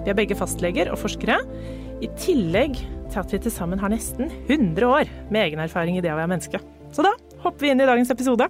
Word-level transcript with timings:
Vi 0.00 0.12
er 0.12 0.16
begge 0.16 0.36
fastleger 0.38 0.88
og 0.92 1.00
forskere, 1.02 1.36
i 2.00 2.08
tillegg 2.16 2.78
til 3.10 3.20
at 3.20 3.32
vi 3.34 3.40
til 3.44 3.52
sammen 3.52 3.80
har 3.82 3.92
nesten 3.92 4.30
100 4.46 4.86
år 4.86 5.10
med 5.28 5.42
egen 5.44 5.60
erfaring 5.60 5.98
i 5.98 6.02
det 6.04 6.12
å 6.12 6.16
være 6.16 6.30
menneske. 6.32 6.62
Så 6.94 7.04
da 7.04 7.12
hopper 7.44 7.66
vi 7.66 7.72
inn 7.74 7.82
i 7.82 7.88
dagens 7.88 8.12
episode. 8.14 8.48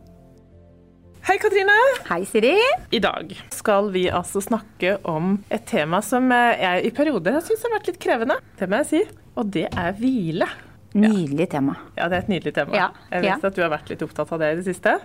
Hei, 1.27 1.37
Katrine! 1.43 1.75
Hei, 2.07 2.23
Siri. 2.29 2.55
I 2.95 3.03
dag 3.03 3.35
skal 3.53 3.91
vi 3.93 4.07
altså 4.09 4.41
snakke 4.45 4.97
om 5.11 5.35
et 5.53 5.67
tema 5.69 6.01
som 6.07 6.31
eh, 6.33 6.63
jeg 6.63 6.87
i 6.89 6.95
perioder 6.97 7.37
har 7.37 7.45
syntes 7.45 7.67
har 7.67 7.75
vært 7.75 7.91
litt 7.91 8.01
krevende. 8.01 8.39
Det 8.57 8.71
må 8.71 8.81
jeg 8.81 8.91
si. 8.93 9.03
Og 9.37 9.51
det 9.53 9.67
er 9.69 9.93
hvile. 9.99 10.49
Nydelig 10.93 11.47
tema. 11.53 11.77
Ja, 11.97 12.09
det 12.11 12.17
er 12.17 12.23
et 12.25 12.29
nydelig 12.33 12.53
tema. 12.57 12.75
Ja, 12.75 12.87
Jeg 13.13 13.23
vet 13.23 13.29
ja. 13.31 13.49
at 13.51 13.55
du 13.55 13.61
har 13.63 13.71
vært 13.71 13.91
litt 13.93 14.01
opptatt 14.03 14.33
av 14.35 14.41
det 14.43 14.49
i 14.53 14.57
det 14.59 14.65
siste. 14.67 14.97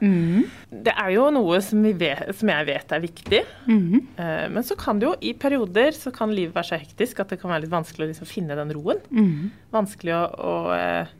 Det 0.71 0.93
er 0.97 1.11
jo 1.13 1.27
noe 1.35 1.59
som, 1.61 1.83
vi 1.85 1.91
vet, 1.93 2.31
som 2.39 2.49
jeg 2.49 2.65
vet 2.71 2.95
er 2.97 3.03
viktig. 3.03 3.41
Eh, 3.69 4.47
Men 4.49 4.63
så 4.65 4.75
kan 4.79 4.97
det 4.99 5.05
jo 5.09 5.13
i 5.21 5.33
perioder 5.37 5.91
så 5.93 6.11
kan 6.15 6.33
livet 6.33 6.55
være 6.55 6.71
så 6.71 6.79
hektisk 6.81 7.19
at 7.21 7.29
det 7.29 7.39
kan 7.41 7.51
være 7.53 7.67
litt 7.67 7.75
vanskelig 7.75 8.07
å 8.07 8.11
liksom 8.15 8.27
finne 8.31 8.57
den 8.57 8.73
roen. 8.73 9.51
Vanskelig 9.71 10.15
å, 10.17 10.25
å 10.41 10.55
eh, 10.73 11.13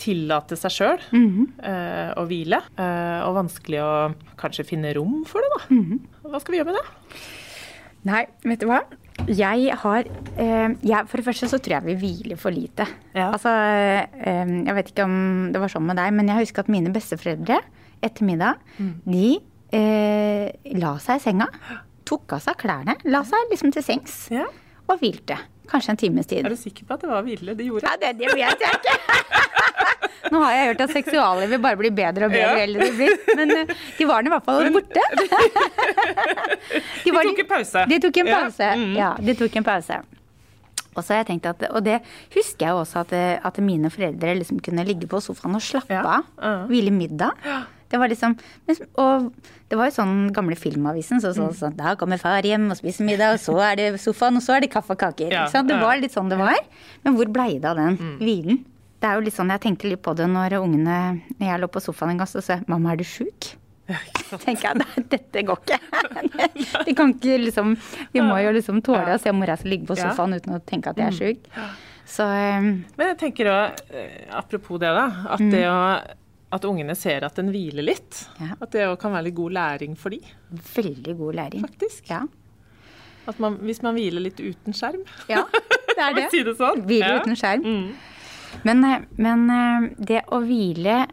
tillate 0.00 0.56
seg 0.60 0.72
sjøl 0.72 1.00
å 2.16 2.24
hvile. 2.28 2.62
eh, 2.76 3.20
og 3.28 3.36
vanskelig 3.42 3.80
å 3.84 3.92
kanskje 4.40 4.64
finne 4.68 4.92
rom 4.96 5.22
for 5.28 5.40
det, 5.44 5.52
da. 5.56 6.30
Hva 6.32 6.40
skal 6.40 6.52
vi 6.56 6.58
gjøre 6.62 6.72
med 6.72 6.80
det? 6.80 7.20
Nei, 8.06 8.24
vet 8.44 8.60
du 8.60 8.66
hva? 8.70 8.82
Jeg 9.26 9.72
har 9.82 10.04
eh, 10.38 10.74
jeg, 10.86 11.06
For 11.10 11.18
det 11.18 11.24
første 11.26 11.48
så 11.50 11.58
tror 11.58 11.76
jeg 11.78 11.86
vi 11.88 11.94
hviler 12.02 12.38
for 12.38 12.54
lite. 12.54 12.86
Ja. 13.16 13.30
Altså, 13.32 13.50
eh, 13.50 14.52
jeg 14.68 14.76
vet 14.78 14.92
ikke 14.92 15.06
om 15.08 15.16
det 15.54 15.62
var 15.62 15.72
sånn 15.72 15.86
med 15.88 15.98
deg, 15.98 16.12
men 16.14 16.30
jeg 16.30 16.44
husker 16.44 16.62
at 16.66 16.70
mine 16.72 16.92
besteforeldre 16.94 17.58
etter 18.06 18.26
middag, 18.28 18.60
de 19.08 19.38
eh, 19.74 20.50
la 20.78 20.92
seg 21.02 21.18
i 21.18 21.24
senga, 21.24 21.48
tok 22.06 22.36
av 22.36 22.44
seg 22.44 22.58
klærne, 22.60 22.94
la 23.08 23.22
seg 23.26 23.50
liksom 23.50 23.72
til 23.74 23.82
sengs 23.82 24.26
Ja. 24.30 24.44
og 24.86 25.00
hvilte. 25.00 25.38
Kanskje 25.66 25.90
en 25.96 25.98
times 25.98 26.28
tid. 26.30 26.44
Er 26.46 26.52
du 26.54 26.60
sikker 26.60 26.86
på 26.86 26.94
at 26.94 27.02
det 27.02 27.08
var 27.10 27.24
hvile 27.26 27.56
de 27.58 27.64
gjorde? 27.66 27.88
Ja, 27.88 27.96
det, 27.98 28.12
det 28.20 28.30
vet 28.36 28.62
jeg 28.62 28.78
ikke. 28.78 28.98
Nå 30.32 30.40
har 30.42 30.52
jeg 30.56 30.68
hørt 30.70 30.80
at 30.86 30.90
seksuallivet 30.96 31.62
bare 31.62 31.76
blir 31.80 31.92
bedre 31.94 32.26
og 32.26 32.32
bedre 32.34 32.52
jo 32.52 32.58
Ja. 32.58 32.64
eldre 32.66 32.88
du 32.90 32.96
blir. 32.98 33.36
Men 33.36 33.50
eh, 33.56 33.74
de 33.98 34.04
var 34.08 34.26
i 34.26 34.32
hvert 34.32 34.44
fall 34.44 34.70
borte. 34.74 35.02
De 37.04 37.12
var 37.14 37.22
tok 37.28 37.38
en 37.44 37.48
pause. 37.50 37.84
De 37.90 37.98
tok 38.02 38.16
en 38.22 38.26
Ja. 38.26 38.40
pause. 38.44 38.68
Mm. 38.76 38.94
Ja, 38.96 39.14
de 39.20 39.34
tok 39.38 39.56
en 39.56 39.64
pause. 39.64 40.00
Og 40.96 41.04
så 41.04 41.12
har 41.12 41.18
jeg 41.24 41.26
tenkt 41.28 41.46
at, 41.46 41.62
og 41.76 41.84
det 41.84 42.00
husker 42.34 42.66
jeg 42.66 42.74
også 42.74 43.00
at, 43.04 43.12
at 43.44 43.58
mine 43.60 43.90
foreldre 43.92 44.32
liksom 44.38 44.60
kunne 44.64 44.84
ligge 44.88 45.06
på 45.06 45.20
sofaen 45.20 45.54
og 45.54 45.60
slappe 45.62 45.92
Ja. 45.92 46.02
av. 46.02 46.24
Ja. 46.40 46.66
Hvile 46.66 46.90
middag. 46.90 47.32
Det 47.88 48.00
var 48.00 48.08
liksom, 48.08 48.32
og 48.98 49.32
det 49.70 49.76
var 49.78 49.86
jo 49.86 49.94
sånn 49.94 50.32
gamle 50.34 50.56
Filmavisen. 50.56 51.20
Så, 51.20 51.30
så, 51.36 51.52
så, 51.52 51.66
sånn, 51.68 51.76
da 51.76 51.94
kommer 51.94 52.18
far 52.18 52.42
hjem 52.42 52.70
og 52.72 52.76
spiser 52.80 53.04
middag, 53.06 53.34
og 53.36 53.38
så 53.44 53.60
er 53.62 53.76
det 53.76 54.00
sofaen, 54.00 54.36
og 54.36 54.42
så 54.42 54.56
er 54.56 54.60
det 54.64 54.72
kaffe 54.72 54.90
og 54.96 54.98
kaker. 54.98 55.30
Ja? 55.30 55.44
Det. 55.46 55.62
Mm. 55.70 55.80
var 55.84 55.96
litt 56.00 56.12
sånn 56.16 56.28
det 56.32 56.38
var. 56.40 56.56
Men 57.04 57.14
hvor 57.14 57.28
blei 57.30 57.60
det 57.60 57.64
av 57.70 57.76
den 57.76 57.96
hvilen? 58.18 58.64
Det 59.00 59.08
er 59.10 59.14
jo 59.18 59.24
litt 59.26 59.34
sånn, 59.36 59.50
Jeg 59.52 59.60
tenkte 59.60 59.88
litt 59.90 60.02
på 60.02 60.14
det 60.16 60.26
når 60.32 60.54
ungene 60.62 61.20
når 61.38 61.46
jeg 61.50 61.60
lå 61.60 61.68
på 61.68 61.80
sofaen 61.84 62.14
en 62.14 62.18
gang 62.22 62.28
og 62.34 62.42
sa 62.44 62.56
'mamma, 62.66 62.92
er 62.92 62.96
du 62.96 63.04
sjuk?' 63.04 63.54
tenker 64.44 64.62
jeg, 64.66 64.76
nei, 64.82 65.02
dette 65.08 65.42
går 65.46 65.58
ikke. 65.62 65.78
De 66.86 66.94
kan 66.98 67.12
ikke 67.14 67.36
liksom, 67.38 67.76
Vi 68.12 68.20
må 68.20 68.34
jo 68.42 68.50
liksom 68.56 68.80
tåle 68.82 69.14
å 69.14 69.20
se 69.22 69.30
mora 69.32 69.54
si 69.56 69.68
ligge 69.68 69.86
på 69.86 69.96
Ja. 69.96 70.10
sofaen 70.10 70.34
uten 70.34 70.56
å 70.56 70.60
tenke 70.64 70.90
at 70.90 70.96
jeg 70.96 71.06
er 71.06 71.12
sjuk. 71.14 71.44
Så 72.06 72.24
um, 72.26 72.84
Men 72.98 73.06
jeg 73.12 73.18
tenker 73.18 73.46
òg, 73.46 73.78
apropos 74.30 74.78
det, 74.82 74.90
da, 74.90 75.06
at 75.30 75.38
det 75.38 75.66
å 75.70 75.78
at 76.56 76.62
ungene 76.64 76.94
ser 76.96 77.24
at 77.26 77.34
den 77.34 77.50
hviler 77.50 77.82
litt. 77.82 78.28
Ja. 78.40 78.54
At 78.62 78.70
det 78.72 78.86
òg 78.86 78.98
kan 79.02 79.12
være 79.12 79.24
litt 79.28 79.34
god 79.34 79.52
læring 79.52 79.96
for 79.98 80.10
de, 80.14 80.20
veldig 80.74 81.16
god 81.18 81.34
læring. 81.34 81.60
faktisk. 81.66 82.08
Ja. 82.10 82.20
At 83.28 83.38
man, 83.42 83.56
hvis 83.66 83.82
man 83.82 83.94
hviler 83.98 84.22
litt 84.22 84.38
uten 84.40 84.72
skjerm. 84.72 85.02
ja, 85.28 85.42
det 85.50 85.98
er 85.98 86.14
vi 86.14 86.20
det. 86.22 86.30
si 86.30 86.42
det 86.46 86.54
sånn? 86.56 86.84
Hvile 86.86 87.08
Ja. 87.10 87.18
uten 87.20 87.34
skjerm. 87.36 87.64
Mm. 87.66 87.88
Men, 88.64 88.84
eh, 88.84 89.00
men 89.16 89.50
eh, 89.50 89.88
det 89.98 90.22
å 90.32 90.40
hvile 90.44 91.06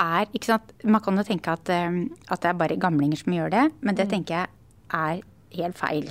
er 0.00 0.30
ikke 0.32 0.46
sant, 0.54 0.72
Man 0.84 1.02
kan 1.04 1.16
jo 1.16 1.22
tenke 1.22 1.52
at, 1.52 1.68
eh, 1.68 2.06
at 2.30 2.40
det 2.40 2.48
er 2.50 2.60
bare 2.60 2.76
gamlinger 2.80 3.16
som 3.20 3.32
gjør 3.32 3.50
det, 3.50 3.64
men 3.80 3.94
Mm. 3.94 3.96
det 3.96 4.08
tenker 4.08 4.34
jeg 4.34 4.48
er 4.90 5.20
helt 5.56 5.76
feil. 5.78 6.10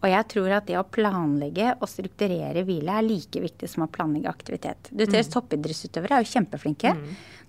Og 0.00 0.06
jeg 0.08 0.24
tror 0.32 0.52
at 0.56 0.64
det 0.66 0.76
å 0.80 0.84
planlegge 0.88 1.74
og 1.82 1.88
strukturere 1.90 2.62
hvile 2.64 2.94
er 2.96 3.02
like 3.04 3.40
viktig 3.42 3.68
som 3.68 3.82
å 3.84 3.90
planlegge 3.92 4.30
aktivitet. 4.30 4.88
Du 4.90 5.04
ser 5.04 5.20
Mm. 5.20 5.32
Toppidrettsutøvere 5.34 6.16
er 6.16 6.24
jo 6.24 6.30
kjempeflinke. 6.32 6.94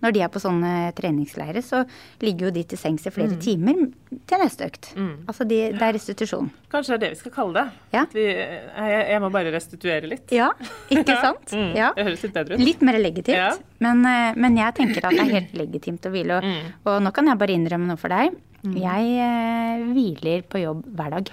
Når 0.01 0.11
de 0.13 0.21
er 0.25 0.27
på 0.33 0.41
sånne 0.41 0.91
treningsleirer, 0.97 1.61
så 1.63 1.85
ligger 2.19 2.47
jo 2.47 2.51
de 2.51 2.63
til 2.63 2.77
sengs 2.77 3.05
i 3.05 3.09
Mm. 3.09 3.13
flere 3.13 3.39
timer 3.39 3.91
til 4.27 4.37
neste 4.39 4.65
økt. 4.67 4.91
Altså 5.27 5.47
de, 5.47 5.71
det 5.71 5.81
er 5.81 5.93
restitusjon. 5.93 6.49
Kanskje 6.69 6.87
det 6.87 6.95
er 6.95 6.99
det 7.05 7.09
vi 7.11 7.19
skal 7.21 7.31
kalle 7.31 7.53
det. 7.53 7.71
Ja. 7.93 8.05
Vi, 8.11 8.25
jeg, 8.25 9.07
jeg 9.11 9.21
må 9.21 9.31
bare 9.31 9.51
restituere 9.53 10.09
litt. 10.09 10.27
Ja, 10.31 10.49
ikke 10.89 11.15
sant? 11.25 11.47
Mm. 11.55 11.75
Ja. 11.77 11.93
Det 11.95 12.03
høres 12.09 12.23
litt 12.23 12.33
bedre 12.33 12.55
ut. 12.55 12.59
Litt 12.65 12.81
mer 12.81 12.99
legitimt. 12.99 13.37
Ja. 13.37 13.55
Men, 13.79 14.03
eh, 14.05 14.33
men 14.35 14.57
jeg 14.57 14.73
tenker 14.75 15.05
at 15.05 15.11
det 15.15 15.19
er 15.19 15.35
helt 15.39 15.53
legitimt 15.53 16.01
å 16.01 16.11
hvile. 16.11 16.37
Og, 16.37 16.43
Mm. 16.43 16.73
og 16.85 17.01
nå 17.03 17.13
kan 17.13 17.25
jeg 17.27 17.37
bare 17.37 17.55
innrømme 17.55 17.87
noe 17.87 17.97
for 17.97 18.09
deg. 18.09 18.35
Jeg 18.63 19.13
eh, 19.17 19.83
hviler 19.93 20.43
på 20.47 20.61
jobb 20.61 20.83
hver 20.95 21.09
dag. 21.17 21.31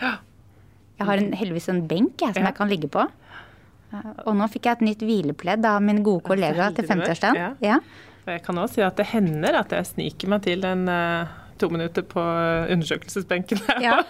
Jeg 0.98 1.06
har 1.06 1.20
en, 1.20 1.32
heldigvis 1.36 1.68
en 1.70 1.82
benk 1.86 2.16
jeg, 2.24 2.34
som 2.34 2.42
Ja. 2.42 2.48
jeg 2.50 2.56
kan 2.56 2.68
ligge 2.72 2.88
på. 2.88 3.04
Eh, 3.92 4.12
Og 4.26 4.34
nå 4.36 4.48
fikk 4.50 4.64
jeg 4.68 4.72
et 4.78 4.80
nytt 4.86 5.02
hvilepledd 5.04 5.64
av 5.64 5.82
min 5.82 6.02
gode 6.02 6.22
kollega 6.24 6.70
til 6.74 6.84
du 6.86 6.92
er. 6.92 6.96
50-årsdagen. 6.96 7.36
Ja. 7.36 7.50
Ja. 7.60 7.78
Jeg 8.28 8.42
kan 8.44 8.56
også 8.60 8.74
si 8.74 8.82
at 8.84 8.96
det 8.96 9.06
hender 9.06 9.54
at 9.60 9.70
jeg 9.72 9.86
sniker 9.86 10.28
meg 10.28 10.42
til 10.44 10.64
en 10.68 10.88
eh, 10.88 11.26
to 11.60 11.68
minutter 11.72 12.04
på 12.06 12.22
undersøkelsesbenken. 12.74 13.60
Ja. 13.84 14.00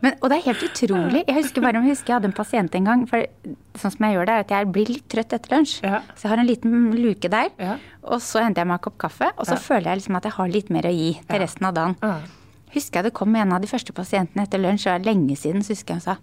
Men, 0.00 0.14
og 0.20 0.30
det 0.30 0.38
er 0.38 0.44
helt 0.50 0.62
utrolig. 0.64 1.22
Jeg 1.26 1.36
husker 1.36 1.62
bare 1.64 1.80
jeg 1.80 1.90
husker 1.92 2.12
jeg 2.12 2.16
hadde 2.18 2.28
en 2.30 2.36
pasient 2.36 2.74
en 2.78 2.88
gang. 2.88 3.02
For 3.10 3.24
sånn 3.80 3.94
som 3.94 4.06
jeg 4.06 4.16
gjør 4.16 4.28
det, 4.28 4.34
er 4.34 4.44
at 4.46 4.54
jeg 4.54 4.68
blir 4.74 4.90
litt 4.90 5.06
trøtt 5.12 5.34
etter 5.36 5.54
lunsj. 5.54 5.76
Ja. 5.86 6.00
Så 6.14 6.26
jeg 6.26 6.32
har 6.34 6.42
en 6.42 6.48
liten 6.48 6.74
luke 6.96 7.30
der. 7.32 7.50
Ja. 7.60 7.76
Og 8.06 8.22
så 8.24 8.42
henter 8.44 8.62
jeg 8.64 8.70
meg 8.70 8.80
en 8.80 8.84
kopp 8.88 8.98
kaffe, 9.02 9.30
og 9.36 9.48
så 9.48 9.58
føler 9.60 9.92
jeg 9.92 10.02
liksom 10.02 10.18
at 10.20 10.28
jeg 10.28 10.36
har 10.38 10.52
litt 10.52 10.70
mer 10.74 10.88
å 10.88 10.92
gi 10.94 11.10
til 11.20 11.42
resten 11.42 11.68
av 11.68 11.76
dagen. 11.76 11.96
Husker 12.74 13.00
jeg 13.00 13.10
det 13.10 13.16
kom 13.18 13.34
en 13.36 13.56
av 13.56 13.62
de 13.62 13.70
første 13.70 13.94
pasientene 13.96 14.46
etter 14.46 14.62
lunsj, 14.62 14.86
og 14.88 14.94
er 14.94 15.08
lenge 15.10 15.36
siden, 15.38 15.64
så 15.66 15.74
husker 15.74 15.96
jeg 15.96 16.02
hun 16.02 16.06
sa 16.06 16.16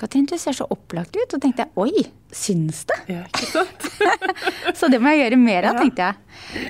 Katrin, 0.00 0.26
du 0.26 0.36
ser 0.38 0.56
så 0.56 0.66
opplagt 0.70 1.16
ut. 1.16 1.34
Og 1.36 1.42
tenkte 1.42 1.66
jeg 1.66 1.72
oi, 1.80 2.06
syns 2.34 2.84
det? 2.90 3.00
Ja, 3.12 3.24
ikke 3.28 3.50
sant? 3.50 3.88
Så 4.78 4.90
det 4.92 5.00
må 5.02 5.12
jeg 5.14 5.24
gjøre 5.24 5.40
mer 5.40 5.70
av, 5.70 5.80
tenkte 5.80 6.08
jeg. 6.08 6.20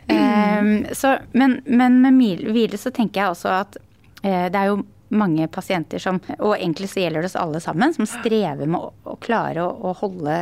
Um, 0.08 0.72
så, 0.96 1.16
men, 1.36 1.58
men 1.66 1.98
med 2.04 2.44
hvile 2.54 2.78
så 2.80 2.92
tenker 2.94 3.20
jeg 3.20 3.32
også 3.34 3.50
at 3.52 3.78
uh, 4.24 4.46
det 4.52 4.60
er 4.60 4.70
jo 4.70 4.82
mange 5.14 5.48
pasienter 5.52 6.00
som, 6.02 6.20
og 6.38 6.54
egentlig 6.56 6.88
så 6.90 7.02
gjelder 7.02 7.24
det 7.24 7.30
oss 7.30 7.38
alle 7.38 7.60
sammen, 7.62 7.92
som 7.96 8.08
strever 8.08 8.68
med 8.70 8.80
å, 8.80 8.92
å 9.12 9.16
klare 9.22 9.64
å, 9.64 9.72
å 9.90 9.96
holde 10.02 10.38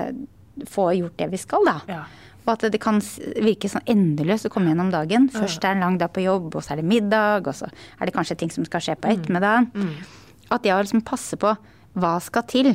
Få 0.69 0.90
gjort 0.93 1.17
det 1.17 1.31
vi 1.32 1.38
skal, 1.40 1.64
da. 1.64 1.79
Ja. 1.88 2.02
Og 2.43 2.50
at 2.52 2.67
det 2.75 2.79
kan 2.82 2.99
virke 3.40 3.70
sånn 3.73 3.87
endeløst 3.88 4.44
å 4.44 4.50
komme 4.52 4.69
gjennom 4.69 4.90
dagen. 4.93 5.31
Først 5.32 5.62
er 5.62 5.73
det 5.73 5.79
en 5.79 5.84
lang 5.87 5.96
dag 5.96 6.11
på 6.12 6.25
jobb, 6.26 6.50
og 6.52 6.61
så 6.61 6.75
er 6.75 6.82
det 6.82 6.90
middag, 6.90 7.46
og 7.46 7.56
så 7.56 7.70
er 7.70 8.08
det 8.08 8.14
kanskje 8.14 8.37
ting 8.43 8.52
som 8.52 8.67
skal 8.69 8.82
skje 8.84 8.96
på 9.00 9.14
ettermiddagen. 9.14 9.70
At 10.52 10.64
det 10.67 10.75
å 10.75 10.81
liksom 10.82 11.05
passe 11.08 11.38
på 11.40 11.55
hva 11.99 12.17
skal 12.25 12.47
til, 12.49 12.73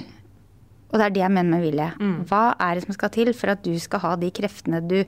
og 0.87 0.99
det 0.99 1.05
er 1.05 1.15
det 1.15 1.23
jeg 1.23 1.33
mener 1.33 1.51
med 1.51 1.63
hvile. 1.65 1.87
Hva 2.29 2.43
er 2.63 2.77
det 2.77 2.85
som 2.85 2.95
skal 2.95 3.11
til 3.13 3.33
for 3.35 3.51
at 3.53 3.63
du 3.65 3.73
skal 3.81 4.03
ha 4.05 4.15
de 4.19 4.29
kreftene 4.31 4.79
du 4.85 4.99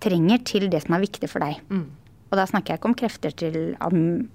trenger 0.00 0.44
til 0.48 0.68
det 0.72 0.84
som 0.86 0.96
er 0.96 1.02
viktig 1.04 1.28
for 1.28 1.44
deg? 1.44 1.60
Og 2.30 2.38
da 2.38 2.44
snakker 2.46 2.72
jeg 2.72 2.78
ikke 2.78 2.88
om 2.88 2.94
krefter 2.94 3.32
til 3.34 3.56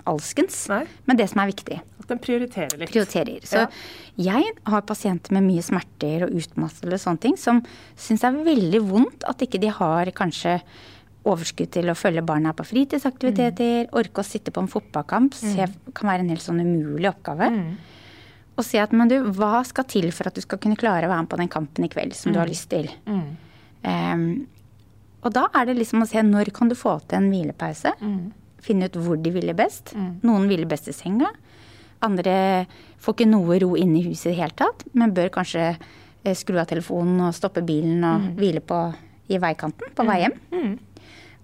alskens, 0.05 0.65
Nei. 0.67 0.81
men 1.07 1.15
det 1.15 1.29
som 1.31 1.39
er 1.41 1.47
viktig. 1.47 1.77
At 2.03 2.09
den 2.11 2.19
prioriterer 2.19 2.75
litt. 2.77 2.91
Prioriterer. 2.91 3.39
Så 3.47 3.63
Ja. 3.63 3.67
jeg 4.17 4.51
har 4.67 4.81
pasienter 4.81 5.31
med 5.31 5.43
mye 5.47 5.63
smerter 5.63 6.27
og 6.27 6.35
utmattelse 6.35 6.91
og 6.91 6.99
sånne 6.99 7.21
ting, 7.21 7.37
som 7.37 7.63
syns 7.95 8.19
det 8.19 8.29
er 8.29 8.43
veldig 8.43 8.81
vondt 8.83 9.23
at 9.25 9.39
ikke 9.39 9.61
de 9.61 9.69
har 9.69 10.11
kanskje 10.11 10.61
overskudd 11.25 11.71
til 11.71 11.89
å 11.89 11.95
følge 11.97 12.21
barna 12.21 12.53
på 12.53 12.65
fritidsaktiviteter, 12.67 13.87
orke 13.93 14.21
å 14.21 14.27
sitte 14.27 14.51
på 14.51 14.61
en 14.61 14.67
fotballkamp. 14.67 15.33
mm. 15.33 15.93
kan 15.93 16.09
være 16.09 16.19
en 16.19 16.29
helt 16.29 16.41
sånn 16.43 16.61
umulig 16.61 17.09
oppgave. 17.09 17.49
Og 18.55 18.63
si 18.63 18.77
at 18.79 18.93
men 18.95 19.09
du, 19.11 19.17
hva 19.35 19.63
skal 19.67 19.83
til 19.91 20.11
for 20.15 20.29
at 20.29 20.35
du 20.37 20.41
skal 20.41 20.59
kunne 20.63 20.77
klare 20.79 21.07
å 21.07 21.11
være 21.11 21.25
med 21.25 21.31
på 21.33 21.39
den 21.41 21.49
kampen 21.51 21.83
i 21.83 21.89
kveld 21.91 22.13
som 22.15 22.31
du 22.31 22.39
har 22.39 22.47
lyst 22.47 22.69
til? 22.71 22.87
Em, 23.85 24.47
og 25.25 25.33
da 25.33 25.47
er 25.57 25.65
det 25.67 25.75
liksom 25.79 26.01
å 26.03 26.07
se 26.07 26.21
når 26.23 26.51
kan 26.55 26.69
du 26.69 26.75
få 26.77 26.99
til 27.07 27.17
en 27.19 27.29
hvilepause. 27.33 27.91
Finne 28.65 28.87
ut 28.87 28.95
hvor 28.97 29.17
de 29.21 29.31
hviler 29.33 29.53
best. 29.57 29.91
Noen 30.23 30.47
hviler 30.47 30.65
best 30.69 30.87
i 30.87 30.93
senga. 30.93 31.27
Andre 32.01 32.65
får 33.01 33.13
ikke 33.15 33.27
noe 33.29 33.59
ro 33.61 33.75
inne 33.75 33.99
i 33.99 34.05
huset 34.07 34.27
i 34.27 34.33
det 34.35 34.39
hele 34.41 34.55
tatt, 34.57 34.83
men 34.93 35.13
bør 35.13 35.29
kanskje 35.33 35.63
eh, 36.23 36.33
skru 36.35 36.57
av 36.61 36.67
telefonen 36.69 37.21
og 37.27 37.33
stoppe 37.37 37.61
bilen 37.65 38.03
og 38.03 38.21
hvile 38.39 38.61
på, 38.61 38.79
i 39.29 39.37
veikanten 39.41 39.93
på 39.95 40.05
vei 40.05 40.19
hjem. 40.23 40.35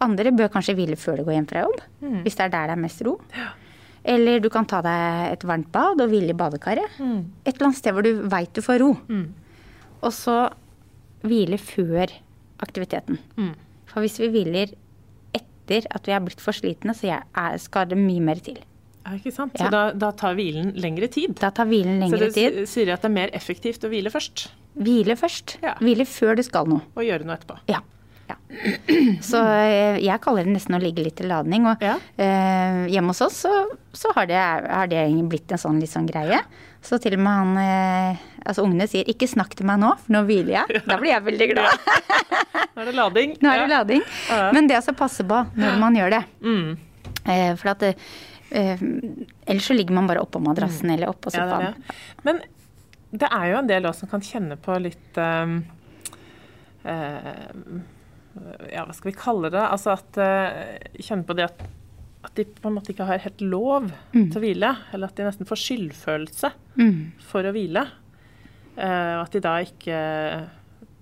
Andre 0.02 0.31
bør 0.34 0.50
kanskje 0.54 0.74
hvile 0.78 0.96
før 0.98 1.18
de 1.22 1.24
går 1.28 1.34
hjem 1.38 1.48
fra 1.50 1.66
jobb, 1.66 1.81
hvis 2.24 2.36
det 2.38 2.46
er 2.48 2.50
der 2.56 2.68
det 2.72 2.78
er 2.78 2.81
mest 2.81 3.02
ro. 3.06 3.19
Eller 4.03 4.39
du 4.42 4.50
kan 4.50 4.65
ta 4.65 4.80
deg 4.81 5.33
et 5.36 5.44
varmt 5.45 5.69
bad 5.71 6.01
og 6.01 6.09
hvile 6.09 6.33
i 6.33 6.38
badekaret. 6.38 6.95
Et 7.45 7.53
eller 7.53 7.68
annet 7.69 7.77
sted 7.77 7.94
hvor 7.94 8.03
du 8.07 8.24
veit 8.31 8.51
du 8.57 8.62
får 8.65 8.80
ro. 8.81 8.95
Og 10.01 10.12
så 10.15 10.50
hvile 11.21 11.59
før 11.62 12.09
aktiviteten. 12.62 13.19
For 13.92 14.01
hvis 14.01 14.18
vi 14.24 14.30
hviler 14.33 14.74
etter 15.38 15.86
at 15.94 16.07
vi 16.07 16.12
er 16.15 16.24
blitt 16.25 16.42
for 16.42 16.56
slitne, 16.57 16.95
så 16.98 17.19
er, 17.21 17.57
skal 17.62 17.86
det 17.92 17.98
mye 18.00 18.24
mer 18.25 18.42
til. 18.44 18.57
Ja, 19.06 19.15
ikke 19.18 19.31
sant? 19.33 19.53
Ja. 19.57 19.65
Så 19.65 19.71
da, 19.74 19.83
da 19.98 20.12
tar 20.18 20.36
hvilen 20.38 20.74
lengre 20.81 21.07
tid. 21.09 21.33
Da 21.42 21.50
tar 21.53 21.65
hvilen 21.69 22.00
Så 22.01 22.06
lengre 22.06 22.27
det 22.30 22.33
tid. 22.36 22.57
s- 22.65 22.74
sier 22.75 22.92
at 22.94 23.01
det 23.01 23.09
er 23.09 23.15
mer 23.15 23.31
effektivt 23.38 23.86
å 23.86 23.89
hvile 23.92 24.12
først, 24.13 24.48
Hvile 24.71 25.18
først. 25.19 25.57
Ja. 25.62 25.74
Hvile 25.81 26.06
før 26.07 26.38
du 26.38 26.44
skal 26.48 26.65
noe. 26.69 26.81
og 26.95 27.03
gjøre 27.03 27.25
noe 27.27 27.36
etterpå. 27.36 27.57
Ja. 27.68 27.81
Ja. 28.31 28.66
Så 29.24 29.39
eh, 29.44 30.00
jeg 30.04 30.22
kaller 30.24 30.48
det 30.48 30.56
nesten 30.56 30.78
å 30.78 30.81
ligge 30.81 31.04
litt 31.06 31.18
til 31.19 31.30
ladning. 31.31 31.66
Og 31.69 31.81
Ja. 31.83 31.95
eh, 32.18 32.81
hjemme 32.94 33.13
hos 33.13 33.22
oss 33.25 33.42
så, 33.45 33.54
så 33.94 34.12
har, 34.16 34.28
det, 34.30 34.39
har 34.42 34.88
det 34.92 35.04
blitt 35.30 35.51
en 35.51 35.62
sånn 35.62 35.80
litt 35.81 35.92
sånn 35.94 36.10
greie. 36.10 36.42
Så 36.81 36.98
til 37.01 37.13
og 37.13 37.22
med 37.22 37.33
han 37.38 37.57
eh, 37.62 38.28
Altså 38.42 38.63
ungene 38.66 38.88
sier 38.89 39.06
'ikke 39.06 39.28
snakk 39.30 39.51
til 39.54 39.68
meg 39.69 39.78
nå, 39.78 39.92
for 40.01 40.13
nå 40.16 40.24
hviler 40.25 40.56
jeg'. 40.66 40.80
Da 40.89 40.95
blir 40.98 41.12
jeg 41.12 41.24
veldig 41.28 41.48
glad. 41.51 41.92
Nå 42.74 42.81
er 42.81 42.88
det 42.89 42.95
lading. 42.98 43.36
Nå 43.38 43.50
er 43.51 43.60
det 43.60 43.68
Ja. 43.69 43.74
lading. 43.78 44.01
Men 44.56 44.68
det 44.68 44.74
å 44.74 44.80
altså 44.80 44.95
passe 44.98 45.22
på 45.24 45.44
når 45.62 45.77
man 45.77 45.94
gjør 45.94 46.10
det. 46.16 46.24
Mm. 46.42 46.77
Eh, 47.30 47.54
for 47.56 47.69
at 47.75 47.84
eh, 47.84 48.81
Ellers 49.45 49.68
så 49.68 49.77
ligger 49.77 49.94
man 49.94 50.07
bare 50.10 50.24
oppå 50.25 50.42
madrassen 50.42 50.89
eller 50.89 51.12
oppå 51.13 51.30
sofaen. 51.30 51.62
Ja, 51.62 51.69
det 51.69 51.75
det. 51.77 51.95
Men 52.24 52.42
det 53.12 53.30
er 53.30 53.45
jo 53.51 53.57
en 53.60 53.68
del 53.69 53.86
også 53.86 54.06
som 54.06 54.10
kan 54.10 54.22
kjenne 54.25 54.57
på 54.57 54.77
litt 54.81 55.18
um, 55.22 55.57
eh, 56.84 57.45
Ja, 58.72 58.86
hva 58.88 58.94
skal 58.95 59.12
vi 59.12 59.18
kalle 59.19 59.50
det? 59.51 59.62
Altså 59.62 59.92
at 59.98 60.18
uh, 60.22 60.78
Kjenne 61.04 61.25
på 61.28 61.36
det 61.36 61.50
at, 61.50 61.63
at 62.24 62.36
de 62.38 62.45
på 62.45 62.69
en 62.69 62.78
måte 62.78 62.94
ikke 62.94 63.07
har 63.10 63.19
helt 63.25 63.42
lov 63.44 63.89
til 64.13 64.38
å 64.39 64.44
hvile. 64.44 64.69
Eller 64.94 65.12
at 65.12 65.18
de 65.19 65.25
nesten 65.28 65.50
får 65.50 65.60
skyldfølelse 65.66 66.54
Mm. 66.80 67.12
for 67.28 67.44
å 67.44 67.51
hvile. 67.51 67.81
Eh, 68.80 69.13
og 69.18 69.25
at 69.25 69.33
de 69.36 69.42
da 69.44 69.57
ikke 69.60 69.98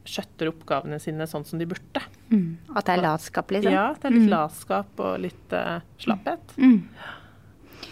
skjøtter 0.10 0.50
oppgavene 0.50 0.98
sine 1.02 1.28
sånn 1.30 1.46
som 1.46 1.60
de 1.62 1.68
burde. 1.70 2.02
Mm. 2.32 2.58
At 2.74 2.88
det 2.88 2.96
er 2.96 3.04
latskap, 3.04 3.52
liksom. 3.54 3.76
Ja, 3.76 3.84
at 3.94 4.02
det 4.02 4.10
er 4.10 4.16
litt 4.18 4.32
latskap 4.32 5.04
og 5.06 5.20
litt 5.22 5.54
uh, 5.54 5.76
slapphet. 6.02 6.56
Mm. 6.58 6.80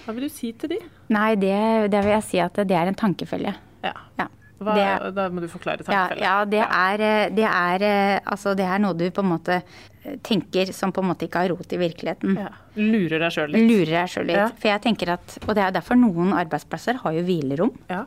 Hva 0.07 0.15
vil 0.17 0.25
du 0.25 0.33
si 0.33 0.49
til 0.57 0.73
de? 0.73 0.79
Nei, 1.13 1.35
det, 1.37 1.53
det 1.93 2.01
vil 2.07 2.15
jeg 2.15 2.25
si 2.25 2.41
at 2.41 2.57
det 2.57 2.73
er 2.79 2.89
en 2.89 2.97
tankefølge. 2.97 3.53
Ja. 3.85 3.93
Ja. 4.17 4.27
Hva, 4.59 4.73
Det- 4.75 5.13
da 5.15 5.29
må 5.29 5.39
du 5.41 5.47
forklare 5.47 5.83
Ja, 5.85 6.07
tankefelle. 6.07 6.21
ja 6.21 6.45
det, 6.45 6.59
Er, 6.65 7.01
eh, 7.01 7.29
det, 7.29 7.45
er, 7.45 7.83
eh, 7.83 8.19
altså, 8.25 8.55
det 8.55 8.65
er 8.65 8.79
noe 8.79 8.93
du 8.97 9.09
på 9.11 9.19
en 9.23 9.29
måte 9.37 9.61
eh, 10.03 10.15
tenker 10.23 10.73
som 10.73 10.91
på 10.91 11.03
en 11.03 11.09
måte 11.13 11.27
ikke 11.27 11.43
har 11.43 11.49
rot 11.49 11.71
i 11.73 11.77
virkeligheten. 11.77 12.35
Ja. 12.37 12.49
Lurer 12.75 13.19
deg 13.19 13.31
sjøl 13.31 13.51
litt. 13.51 13.69
Lurer 13.69 13.93
deg 14.01 14.09
sjøl 14.09 14.25
litt. 14.25 14.35
Ja. 14.37 14.47
For 14.47 14.67
jeg 14.69 14.81
tenker 14.81 15.09
at, 15.13 15.37
Og 15.47 15.53
det 15.55 15.63
er 15.63 15.71
derfor 15.71 15.95
noen 15.95 16.33
arbeidsplasser 16.33 16.95
har 17.03 17.11
jo 17.13 17.21
hvilerom. 17.23 17.75
Ja. 17.89 18.05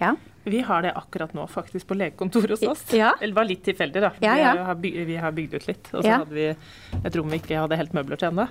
Ja. 0.00 0.14
Vi 0.44 0.60
har 0.64 0.82
det 0.82 0.92
akkurat 0.96 1.34
nå 1.36 1.44
faktisk 1.52 1.86
på 1.90 1.96
legekontoret 2.00 2.54
hos 2.54 2.62
oss. 2.70 2.84
Ja. 2.96 3.10
Eller 3.20 3.34
det 3.34 3.36
var 3.36 3.44
litt 3.48 3.62
tilfeldig, 3.66 4.00
da. 4.00 4.10
Ja, 4.24 4.32
Vi, 4.34 4.40
ja. 4.40 4.48
har, 4.54 4.62
har 4.70 4.78
bygd, 4.80 5.02
vi 5.10 5.16
har 5.20 5.34
bygd 5.36 5.54
ut 5.58 5.66
litt. 5.68 5.90
Og 5.92 6.00
så 6.06 6.14
hadde 6.22 6.32
vi 6.38 6.46
et 7.04 7.16
rom 7.20 7.28
vi 7.34 7.40
ikke 7.42 7.60
hadde 7.60 7.76
helt 7.76 7.92
møbler 7.96 8.16
til 8.22 8.30
ennå. 8.32 8.46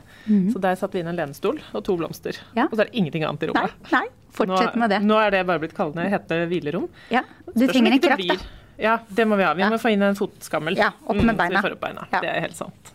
Så 0.53 0.61
der 0.61 0.77
satte 0.77 0.99
vi 0.99 1.01
inn 1.03 1.09
en 1.09 1.17
lenestol 1.17 1.57
og 1.73 1.83
to 1.87 1.97
blomster. 1.97 2.37
Og 2.67 2.75
så 2.77 2.83
er 2.85 2.91
det 2.91 2.95
ingenting 3.01 3.25
annet 3.25 3.47
i 3.47 3.49
Nei, 3.49 3.55
rommet. 3.65 3.91
nei, 3.95 4.05
fortsett 4.37 4.77
nå, 4.77 4.83
med 4.85 4.93
det. 4.93 5.01
Nå 5.09 5.17
er 5.23 5.33
det 5.33 5.43
bare 5.49 5.63
blitt 5.65 5.73
kallende 5.77 6.05
hete 6.13 6.43
hvilerom. 6.51 6.85
Ja. 7.09 7.25
Du 7.55 7.65
trenger 7.67 7.97
en 7.97 8.05
kraft, 8.05 8.27
da. 8.35 8.39
Ja, 8.79 8.93
det 9.11 9.25
må 9.27 9.35
vi 9.35 9.43
ha. 9.43 9.51
Vi 9.57 9.65
må 9.67 9.75
få 9.81 9.89
inn 9.91 10.05
en 10.07 10.15
fotskammel. 10.15 10.77
Ja, 10.79 10.93
opp 11.03 11.17
med 11.19 11.33
så 11.33 11.37
beina. 11.41 11.59
vi 11.59 11.65
får 11.67 11.73
opp 11.75 11.81
beina. 11.83 12.05
Det 12.13 12.29
er 12.29 12.39
helt 12.45 12.55
sant. 12.55 12.93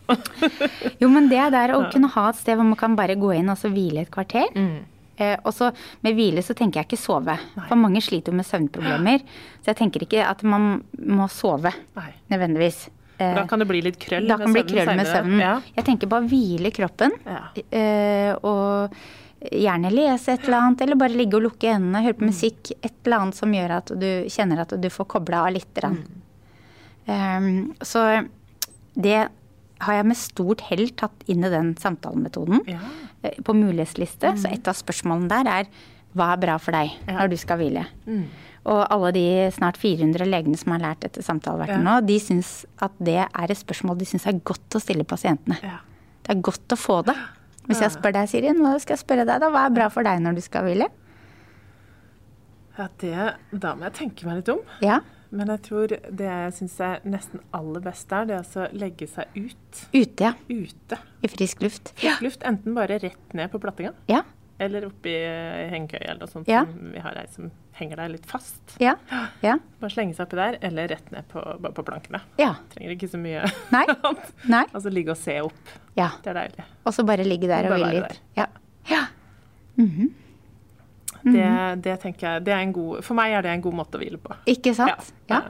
Jo, 1.03 1.09
men 1.13 1.27
det 1.29 1.37
er 1.37 1.51
der 1.53 1.75
å 1.75 1.83
kunne 1.93 2.09
ha 2.15 2.29
et 2.31 2.39
sted 2.39 2.57
hvor 2.57 2.65
man 2.65 2.79
kan 2.79 2.95
bare 2.97 3.13
gå 3.19 3.35
inn 3.37 3.51
og 3.53 3.59
så 3.61 3.69
hvile 3.69 4.01
et 4.01 4.09
kvarter. 4.13 4.49
Mm. 4.55 4.79
Eh, 5.17 5.37
og 5.45 5.53
så 5.55 5.69
med 6.03 6.15
hvile 6.17 6.41
så 6.43 6.53
tenker 6.55 6.81
jeg 6.81 6.89
ikke 6.89 6.99
sove. 6.99 7.37
For 7.69 7.75
mange 7.79 8.01
sliter 8.03 8.33
jo 8.33 8.37
med 8.41 8.45
søvnproblemer. 8.45 9.21
Så 9.63 9.71
jeg 9.71 9.77
tenker 9.79 10.03
ikke 10.03 10.25
at 10.27 10.43
man 10.43 10.83
må 10.99 11.29
sove 11.31 11.71
Nei. 11.95 12.09
nødvendigvis. 12.31 12.89
Eh, 13.17 13.35
Da 13.35 13.45
kan 13.47 13.59
det 13.59 13.67
bli 13.69 13.81
litt 13.81 13.97
krøll 13.99 14.27
da 14.27 14.35
med 14.37 14.45
kan 14.47 14.53
det 14.53 14.65
bli 14.65 14.73
søvnen 14.73 14.85
krøll 14.85 14.97
med 14.97 15.07
søvnen. 15.07 15.39
Ja. 15.39 15.53
Jeg 15.77 15.85
tenker 15.85 16.07
bare 16.11 16.27
hvile 16.27 16.71
kroppen. 16.75 17.11
Ja. 17.25 17.43
eh, 17.71 18.33
og 18.43 18.97
gjerne 19.51 19.91
lese 19.93 20.33
et 20.33 20.43
eller 20.47 20.57
annet, 20.57 20.81
eller 20.81 20.95
bare 20.97 21.13
ligge 21.15 21.35
og 21.37 21.43
lukke 21.43 21.69
øynene, 21.75 22.01
høre 22.03 22.13
på 22.17 22.25
Mm. 22.25 22.31
musikk. 22.33 22.71
Et 22.83 22.93
eller 23.05 23.17
annet 23.19 23.35
som 23.35 23.51
gjør 23.53 23.71
at 23.77 23.85
du 23.99 24.25
kjenner 24.27 24.59
at 24.63 24.73
du 24.81 24.89
får 24.89 25.05
kobla 25.07 25.45
av 25.45 25.53
litt. 25.53 25.73
Mm. 25.83 25.97
Um, 27.07 27.73
så 27.83 28.27
det 28.97 29.27
har 29.81 29.93
jeg 29.99 30.05
med 30.05 30.17
stort 30.17 30.61
hell 30.69 30.87
tatt 30.95 31.23
inn 31.27 31.43
i 31.43 31.49
den 31.51 31.73
samtalemetoden 31.75 32.61
Ja. 32.67 32.79
eh, 33.23 33.35
på 33.43 33.53
mulighetsliste. 33.53 34.35
Så 34.39 34.51
et 34.53 34.67
av 34.67 34.73
spørsmålene 34.75 35.27
der 35.29 35.47
er 35.51 35.65
hva 36.15 36.33
er 36.33 36.37
bra 36.37 36.57
for 36.57 36.71
deg 36.71 36.91
Ja. 37.07 37.17
når 37.19 37.29
du 37.29 37.37
skal 37.37 37.57
hvile? 37.59 37.85
Mm. 38.07 38.25
Og 38.65 38.87
alle 38.89 39.11
de 39.13 39.25
snart 39.51 39.77
400 39.77 40.25
legene 40.25 40.57
som 40.57 40.71
har 40.71 40.79
lært 40.79 41.01
dette 41.01 41.21
samtaleverket 41.21 41.75
Ja. 41.83 41.99
nå, 41.99 42.05
de 42.05 42.17
syns 42.19 42.65
at 42.81 42.91
det 42.99 43.17
er 43.27 43.43
et 43.51 43.57
spørsmål 43.57 43.97
de 43.99 44.05
syns 44.05 44.25
er 44.25 44.39
godt 44.39 44.69
å 44.73 44.81
stille 44.81 45.03
pasientene. 45.03 45.59
Ja. 45.61 45.79
Det 46.23 46.37
er 46.37 46.41
godt 46.41 46.67
å 46.69 46.77
få 46.77 47.03
det. 47.05 47.15
Hvis 47.67 47.81
jeg 47.81 47.91
spør 47.91 48.13
deg, 48.13 48.29
Siri, 48.29 48.49
nå 48.53 48.79
skal 48.79 48.95
jeg 48.95 49.05
spørre 49.05 49.25
deg 49.25 49.39
da, 49.41 49.49
hva 49.49 49.65
er 49.65 49.69
bra 49.73 49.89
for 49.89 50.03
deg 50.03 50.19
når 50.21 50.35
du 50.35 50.41
skal 50.41 50.63
hvile? 50.63 50.87
Ja, 52.77 52.87
det, 52.99 53.35
da 53.59 53.75
må 53.75 53.83
jeg 53.87 53.93
tenke 53.93 54.25
meg 54.27 54.35
litt 54.41 54.49
om. 54.51 54.59
Ja, 54.83 54.99
Men 55.31 55.47
jeg 55.53 55.61
tror 55.65 55.87
det 55.89 56.27
jeg 56.29 56.53
syns 56.59 56.77
er 56.85 56.99
nesten 57.09 57.41
aller 57.55 57.81
best 57.85 58.07
der, 58.09 58.25
det 58.29 58.35
er 58.35 58.43
altså 58.43 58.63
å 58.65 58.69
legge 58.77 59.07
seg 59.09 59.35
ut. 59.35 59.83
ute, 59.93 60.23
ja. 60.23 60.33
Ute. 60.49 60.97
I 61.25 61.27
frisk 61.31 61.61
luft. 61.65 61.93
Frisk 61.99 62.21
luft. 62.25 62.43
Enten 62.47 62.75
bare 62.77 62.99
rett 63.01 63.33
ned 63.33 63.51
på 63.51 63.59
plattinga, 63.63 63.93
Ja, 64.07 64.21
eller 64.59 64.85
oppi 64.87 65.11
hengekøya 65.11 66.13
eller 66.13 66.21
noe 66.23 66.31
sånt. 66.31 66.47
Ja. 66.47 66.61
Som 66.69 66.91
vi 66.93 66.99
har 67.03 67.17
ei 67.19 67.25
som 67.33 67.49
henger 67.75 67.99
der 67.99 68.13
litt 68.13 68.25
fast. 68.29 68.77
ja, 68.79 68.93
ja. 69.43 69.57
Bare 69.81 69.91
slenge 69.91 70.15
seg 70.15 70.27
oppi 70.29 70.37
der, 70.39 70.57
eller 70.63 70.87
rett 70.93 71.09
ned 71.11 71.27
på, 71.27 71.41
på 71.75 71.83
plankene. 71.83 72.21
Ja. 72.39 72.53
Trenger 72.71 72.93
ikke 72.95 73.09
så 73.11 73.19
mye 73.19 73.41
Nei. 73.75 73.83
annet. 74.05 74.29
Nei. 74.47 74.63
Altså 74.71 74.93
ligge 74.95 75.11
og 75.11 75.19
se 75.19 75.35
opp. 75.43 75.73
Ja. 75.99 76.11
Det 76.23 76.31
er 76.31 76.39
deilig. 76.39 76.67
Og 76.85 76.95
så 76.95 77.03
bare 77.07 77.25
ligge 77.27 77.49
der 77.51 77.67
og 77.67 77.75
hvile 77.75 77.91
litt. 77.97 78.15
Der. 78.15 78.21
Ja. 78.43 78.47
ja. 78.93 79.01
Mm 79.75 79.89
Mhm. 79.89 80.13
Det 81.25 81.99
tenker 82.01 82.27
jeg, 82.35 82.43
det 82.45 82.53
er 82.53 82.59
en 82.61 82.73
god, 82.73 83.03
For 83.03 83.15
meg 83.17 83.31
er 83.33 83.41
det 83.41 83.51
en 83.55 83.61
god 83.61 83.73
måte 83.73 83.97
å 83.97 84.01
hvile 84.01 84.19
på. 84.21 84.35
Ikke 84.45 84.73
sant? 84.77 85.11
Ja. 85.29 85.41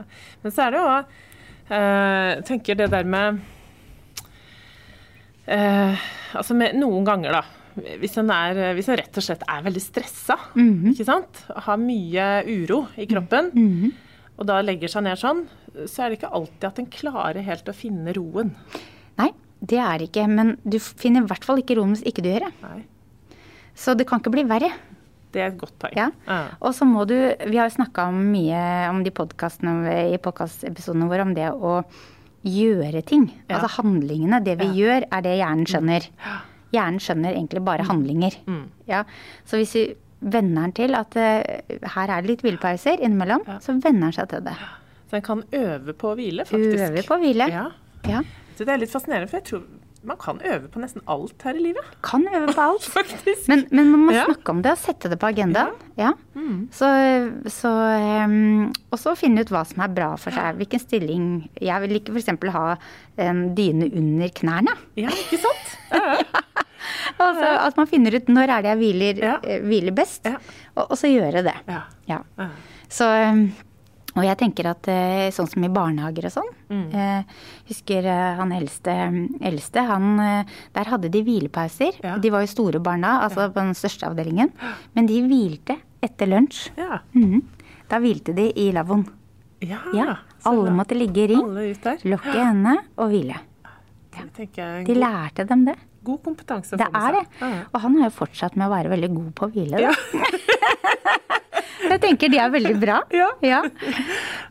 Men 0.42 0.52
så 0.52 0.62
er 0.66 0.70
det 0.70 0.80
jo 0.80 0.86
òg 0.88 1.04
Jeg 1.68 2.44
tenker 2.46 2.74
det 2.78 2.90
der 2.90 3.04
med 3.04 3.40
eh, 5.46 5.96
Altså 6.36 6.54
med 6.56 6.76
noen 6.80 7.04
ganger, 7.06 7.32
da. 7.40 7.44
Hvis 8.00 8.16
en, 8.22 8.30
er, 8.32 8.72
hvis 8.76 8.88
en 8.88 8.96
rett 8.96 9.18
og 9.20 9.24
slett 9.26 9.42
er 9.52 9.62
veldig 9.66 9.82
stressa, 9.84 10.36
Mhm. 10.56 10.94
ikke 10.94 11.04
sant? 11.04 11.42
har 11.66 11.76
mye 11.76 12.28
uro 12.48 12.86
i 12.96 13.04
kroppen, 13.06 13.50
Mhm. 13.52 13.92
og 14.38 14.46
da 14.46 14.62
legger 14.62 14.88
seg 14.88 15.02
ned 15.04 15.18
sånn, 15.18 15.46
så 15.84 16.04
er 16.04 16.08
det 16.10 16.18
ikke 16.20 16.32
alltid 16.32 16.64
at 16.64 16.78
en 16.78 16.86
klarer 16.86 17.42
helt 17.44 17.64
å 17.68 17.74
finne 17.74 18.14
roen. 18.16 18.54
Nei, 19.18 19.30
det 19.60 19.78
er 19.78 19.98
det 19.98 20.10
ikke. 20.10 20.26
Men 20.28 20.56
du 20.66 20.78
finner 20.78 21.22
i 21.22 21.26
hvert 21.26 21.44
fall 21.44 21.58
ikke 21.58 21.76
roen 21.76 21.94
hvis 21.94 22.02
ikke 22.04 22.22
du 22.22 22.30
gjør 22.30 22.46
det. 22.46 22.52
Nei, 22.62 22.84
Så 23.74 23.94
det 23.94 24.06
kan 24.06 24.20
ikke 24.20 24.32
bli 24.32 24.42
verre. 24.44 24.72
Det 25.36 25.44
er 25.44 25.52
et 25.52 25.58
godt 25.60 25.76
poeng. 25.82 25.94
Ja. 26.00 26.08
Og 26.64 26.72
så 26.76 26.86
må 26.88 27.04
du 27.08 27.14
Vi 27.46 27.58
har 27.60 27.68
jo 27.68 27.76
snakka 27.76 28.08
mye 28.16 28.60
om 28.90 29.02
de 29.04 29.12
podcastene 29.14 29.96
i 30.14 30.18
podkastepisodene 30.22 31.08
våre 31.10 31.26
om 31.28 31.34
det 31.36 31.50
å 31.52 31.78
gjøre 32.46 33.02
ting. 33.06 33.28
Ja. 33.48 33.58
Altså 33.58 33.82
handlingene. 33.82 34.40
Det 34.46 34.56
vi 34.60 34.68
gjør, 34.80 35.06
er 35.12 35.24
det 35.26 35.36
hjernen 35.40 35.66
skjønner. 35.68 36.08
Hjernen 36.74 37.00
skjønner 37.02 37.34
egentlig 37.34 37.62
bare 37.66 37.86
handlinger. 37.88 38.36
Mm. 38.46 38.64
Ja. 38.90 39.04
Så 39.46 39.58
hvis 39.60 39.74
vi 39.76 39.84
venner 40.20 40.66
den 40.68 40.74
til 40.78 40.96
at 40.98 41.16
uh, 41.18 41.86
her 41.96 42.12
er 42.12 42.22
det 42.24 42.30
litt 42.32 42.44
hvilepauser 42.46 43.02
innimellom, 43.04 43.42
Ja. 43.46 43.58
så 43.62 43.74
venner 43.76 44.08
den 44.08 44.16
seg 44.16 44.30
til 44.32 44.44
det. 44.46 44.54
Så 45.10 45.18
en 45.18 45.26
kan 45.26 45.42
øve 45.54 45.92
på 45.94 46.12
å 46.12 46.16
hvile, 46.18 46.46
faktisk. 46.48 46.86
Øve 46.88 47.02
på 47.06 47.14
å 47.18 47.20
hvile. 47.22 47.50
Ja. 47.52 47.66
Ja. 48.08 48.22
Så 48.56 48.64
det 48.64 48.72
er 48.74 48.80
litt 48.82 48.90
fascinerende, 48.94 49.28
for 49.30 49.38
jeg 49.42 49.46
tror 49.50 49.66
man 50.06 50.16
kan 50.22 50.38
øve 50.46 50.68
på 50.72 50.80
nesten 50.82 51.02
alt 51.10 51.42
her 51.46 51.56
i 51.58 51.62
livet. 51.68 51.84
Kan 52.06 52.24
øve 52.30 52.52
på 52.54 52.62
alt. 52.62 52.86
Faktisk. 52.96 53.48
Men, 53.50 53.64
men 53.70 53.90
man 53.90 54.04
må 54.06 54.12
Ja. 54.16 54.24
snakke 54.28 54.50
om 54.54 54.62
det 54.62 54.72
og 54.76 54.78
sette 54.78 55.10
det 55.12 55.18
på 55.22 55.28
agendaen. 55.32 55.74
Ja. 55.98 56.12
Så, 56.76 56.88
så 57.50 57.70
um, 58.24 58.68
Og 58.92 58.98
så 59.02 59.14
finne 59.18 59.42
ut 59.42 59.50
hva 59.50 59.64
som 59.66 59.82
er 59.82 59.92
bra 59.96 60.12
for 60.20 60.30
seg. 60.36 60.56
Hvilken 60.60 60.82
stilling 60.82 61.24
Jeg 61.60 61.82
vil 61.82 61.96
ikke 61.98 62.14
f.eks. 62.14 62.30
ha 62.54 62.64
en 63.26 63.40
dyne 63.58 63.88
under 63.92 64.28
knærne. 64.36 64.76
Ja, 65.00 65.10
ikke 65.10 65.40
sant? 65.42 65.76
Ja, 65.92 66.18
ja. 66.20 66.42
Altså, 67.18 67.46
at 67.66 67.76
man 67.78 67.88
finner 67.90 68.14
ut 68.14 68.28
når 68.30 68.50
er 68.52 68.62
det 68.62 68.68
jeg 68.74 68.78
hviler, 68.78 69.18
Ja. 69.24 69.34
eh, 69.42 69.62
hviler 69.64 69.94
best, 69.96 70.26
Ja. 70.28 70.36
og, 70.76 70.90
og 70.92 70.98
så 71.00 71.08
gjøre 71.10 71.42
det. 71.46 71.54
Ja. 71.66 71.80
Ja. 72.06 72.18
Ja. 72.38 72.46
Så, 72.92 73.08
um, 73.32 73.40
og 74.16 74.24
jeg 74.24 74.38
tenker 74.40 74.68
at 74.70 74.88
eh, 74.88 75.26
sånn 75.34 75.48
som 75.50 75.64
i 75.66 75.68
barnehager 75.72 76.26
og 76.28 76.32
sånn. 76.38 76.50
Mm. 76.72 76.84
eh, 76.94 77.42
Husker 77.68 78.06
eh, 78.08 78.36
han 78.40 78.52
eldste, 78.56 78.94
eldste 79.44 79.84
han, 79.86 80.06
eh, 80.20 80.54
Der 80.74 80.90
hadde 80.92 81.10
de 81.12 81.22
hvilepauser. 81.26 81.98
Ja. 82.02 82.16
De 82.18 82.30
var 82.32 82.44
jo 82.46 82.50
store 82.54 82.80
barna, 82.80 83.20
altså 83.26 83.44
altså 83.46 83.54
på 83.54 83.60
den 83.66 83.74
største 83.78 84.08
avdelingen. 84.08 84.52
Men 84.94 85.06
de 85.10 85.20
hvilte 85.26 85.76
etter 86.02 86.26
lunsj. 86.32 86.70
Ja. 86.80 87.02
Mhm. 87.12 87.42
Da 87.88 88.00
hvilte 88.02 88.34
de 88.34 88.48
i 88.58 88.70
lavvoen. 88.74 89.06
ja. 89.60 89.78
Ja. 89.94 90.16
Alle 90.46 90.70
måtte 90.70 90.94
ligge 90.94 91.24
i 91.24 91.26
ring, 91.32 91.42
lukke 92.06 92.32
hendene 92.36 92.76
og 92.96 93.08
hvile. 93.10 93.34
De 94.86 94.94
lærte 94.94 95.44
dem 95.48 95.64
det. 95.66 95.74
god 96.06 96.20
kompetanse 96.22 96.76
Det 96.78 96.86
er 96.86 97.12
det. 97.16 97.24
Ja, 97.40 97.48
ja. 97.48 97.62
Og 97.74 97.80
han 97.82 97.96
har 97.98 98.10
jo 98.10 98.14
fortsatt 98.14 98.54
med 98.56 98.68
å 98.68 98.70
være 98.70 98.92
veldig 98.94 99.10
god 99.14 99.32
på 99.34 99.48
å 99.48 99.50
hvile. 99.50 99.80
Ja. 99.82 99.90
Jeg 101.90 102.00
tenker 102.02 102.28
de 102.32 102.38
er 102.42 102.50
veldig 102.50 102.74
bra. 102.82 102.96
Ja. 103.14 103.60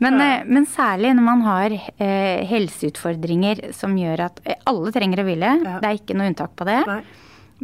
Men, 0.00 0.20
eh, 0.20 0.44
men 0.48 0.66
særlig 0.70 1.10
når 1.16 1.26
man 1.26 1.42
har 1.46 1.74
eh, 1.74 2.44
helseutfordringer 2.48 3.72
som 3.76 3.96
gjør 3.98 4.24
at 4.28 4.40
eh, 4.44 4.56
alle 4.70 4.92
trenger 4.94 5.22
å 5.22 5.26
hvile. 5.28 5.52
Ja. 5.64 5.76
Det 5.82 5.90
er 5.90 5.98
ikke 6.00 6.16
noe 6.18 6.30
unntak 6.30 6.54
på 6.58 6.66
det. 6.68 6.78
Nei. 6.88 7.02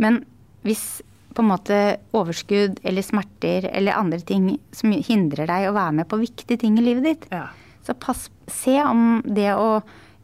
Men 0.03 0.21
hvis 0.67 0.85
på 1.33 1.41
en 1.41 1.49
måte 1.49 1.77
overskudd 2.13 2.79
eller 2.85 3.05
smerter 3.07 3.71
eller 3.73 3.97
andre 3.97 4.21
ting 4.29 4.51
som 4.77 4.93
hindrer 4.93 5.49
deg 5.49 5.71
å 5.71 5.75
være 5.77 5.95
med 6.03 6.09
på 6.11 6.19
viktige 6.21 6.59
ting 6.61 6.77
i 6.79 6.85
livet 6.85 7.07
ditt, 7.09 7.27
Ja. 7.33 7.47
så 7.87 7.95
pass, 7.99 8.27
se 8.53 8.77
om 8.85 9.23
det 9.25 9.49
å 9.57 9.79